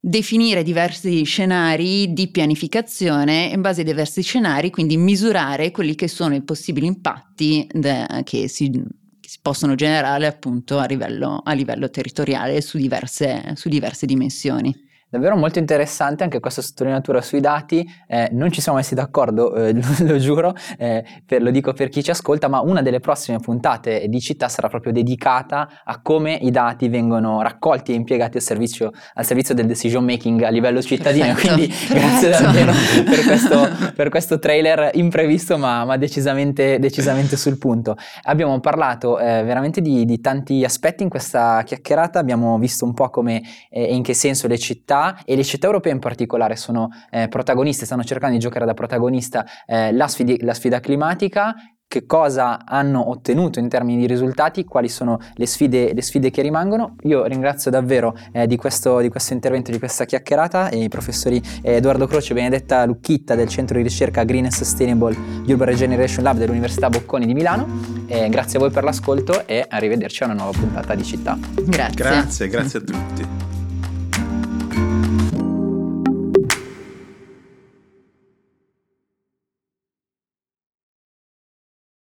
definire 0.00 0.62
diversi 0.62 1.24
scenari 1.24 2.12
di 2.14 2.28
pianificazione 2.28 3.50
in 3.52 3.60
base 3.60 3.80
ai 3.80 3.86
diversi 3.86 4.22
scenari, 4.22 4.70
quindi 4.70 4.96
misurare 4.96 5.70
quelli 5.70 5.94
che 5.94 6.08
sono 6.08 6.34
i 6.34 6.42
possibili 6.42 6.86
impatti 6.86 7.68
de- 7.70 8.22
che, 8.24 8.48
si, 8.48 8.70
che, 8.70 9.28
si, 9.28 9.38
possono 9.42 9.74
generare 9.74 10.26
appunto 10.26 10.78
a 10.78 10.86
livello, 10.86 11.42
a 11.44 11.52
livello 11.52 11.90
territoriale 11.90 12.62
su 12.62 12.78
diverse, 12.78 13.52
su 13.56 13.68
diverse 13.68 14.06
dimensioni. 14.06 14.88
Davvero 15.10 15.34
molto 15.34 15.58
interessante 15.58 16.22
anche 16.22 16.38
questa 16.38 16.62
sottolineatura 16.62 17.20
sui 17.20 17.40
dati, 17.40 17.84
eh, 18.06 18.28
non 18.30 18.52
ci 18.52 18.60
siamo 18.60 18.78
messi 18.78 18.94
d'accordo, 18.94 19.56
eh, 19.56 19.72
lo, 19.74 19.82
lo, 20.06 20.18
giuro, 20.18 20.54
eh, 20.78 21.04
per, 21.26 21.42
lo 21.42 21.50
dico 21.50 21.72
per 21.72 21.88
chi 21.88 22.00
ci 22.00 22.12
ascolta, 22.12 22.46
ma 22.46 22.60
una 22.60 22.80
delle 22.80 23.00
prossime 23.00 23.38
puntate 23.40 24.06
di 24.06 24.20
città 24.20 24.48
sarà 24.48 24.68
proprio 24.68 24.92
dedicata 24.92 25.82
a 25.82 26.00
come 26.00 26.34
i 26.34 26.52
dati 26.52 26.88
vengono 26.88 27.42
raccolti 27.42 27.90
e 27.90 27.96
impiegati 27.96 28.36
al 28.36 28.44
servizio, 28.44 28.92
al 29.14 29.24
servizio 29.24 29.52
del 29.52 29.66
decision 29.66 30.04
making 30.04 30.42
a 30.42 30.48
livello 30.48 30.80
cittadino, 30.80 31.34
Perfetto. 31.34 31.54
quindi 31.54 31.74
grazie 31.90 32.30
davvero 32.30 32.72
per 33.04 33.24
questo, 33.24 33.68
per 33.96 34.08
questo, 34.10 34.38
trailer 34.38 34.90
imprevisto 34.94 35.58
ma, 35.58 35.84
ma 35.84 35.96
decisamente, 35.96 36.78
decisamente, 36.78 37.36
sul 37.36 37.58
punto. 37.58 37.96
Abbiamo 38.22 38.60
parlato 38.60 39.18
eh, 39.18 39.42
veramente 39.42 39.80
di, 39.80 40.04
di, 40.04 40.20
tanti 40.20 40.62
aspetti 40.62 41.02
in 41.02 41.08
questa 41.08 41.64
chiacchierata, 41.64 42.20
abbiamo 42.20 42.56
visto 42.58 42.84
un 42.84 42.94
po' 42.94 43.10
come 43.10 43.42
e 43.68 43.92
in 43.92 44.04
che 44.04 44.14
senso 44.14 44.46
le 44.46 44.56
città 44.56 44.98
e 45.24 45.36
le 45.36 45.44
città 45.44 45.66
europee 45.66 45.92
in 45.92 45.98
particolare 45.98 46.56
sono 46.56 46.88
eh, 47.10 47.28
protagoniste, 47.28 47.84
stanno 47.84 48.04
cercando 48.04 48.34
di 48.36 48.40
giocare 48.40 48.66
da 48.66 48.74
protagonista 48.74 49.44
eh, 49.66 49.92
la, 49.92 50.08
sfida, 50.08 50.34
la 50.40 50.54
sfida 50.54 50.80
climatica 50.80 51.54
che 51.90 52.06
cosa 52.06 52.64
hanno 52.64 53.10
ottenuto 53.10 53.58
in 53.58 53.68
termini 53.68 53.98
di 53.98 54.06
risultati, 54.06 54.64
quali 54.64 54.88
sono 54.88 55.18
le 55.34 55.44
sfide, 55.44 55.92
le 55.92 56.02
sfide 56.02 56.30
che 56.30 56.40
rimangono. 56.40 56.94
Io 57.00 57.24
ringrazio 57.24 57.68
davvero 57.68 58.16
eh, 58.30 58.46
di, 58.46 58.56
questo, 58.56 59.00
di, 59.00 59.08
questo, 59.08 59.32
intervento, 59.32 59.72
di 59.72 59.80
questa 59.80 60.04
chiacchierata 60.04 60.70
i 60.70 60.88
professori 60.88 61.42
eh, 61.62 61.74
Edoardo 61.74 62.06
Croce 62.06 62.30
e 62.30 62.34
Benedetta 62.36 62.84
Lucchitta 62.84 63.34
del 63.34 63.48
centro 63.48 63.76
di 63.76 63.82
ricerca 63.82 64.22
Green 64.22 64.44
and 64.44 64.52
Sustainable 64.52 65.16
Urban 65.48 65.66
Regeneration 65.66 66.22
Lab 66.22 66.38
dell'Università 66.38 66.88
Bocconi 66.88 67.26
di 67.26 67.34
Milano. 67.34 67.66
Eh, 68.06 68.28
grazie 68.28 68.58
a 68.58 68.60
voi 68.60 68.70
per 68.70 68.84
l'ascolto 68.84 69.44
e 69.48 69.66
arrivederci 69.68 70.22
a 70.22 70.26
una 70.26 70.34
nuova 70.34 70.56
puntata 70.56 70.94
di 70.94 71.02
città. 71.02 71.36
Grazie. 71.60 71.94
Grazie, 71.96 72.46
grazie 72.46 72.78
a 72.78 72.82
tutti. 72.82 73.39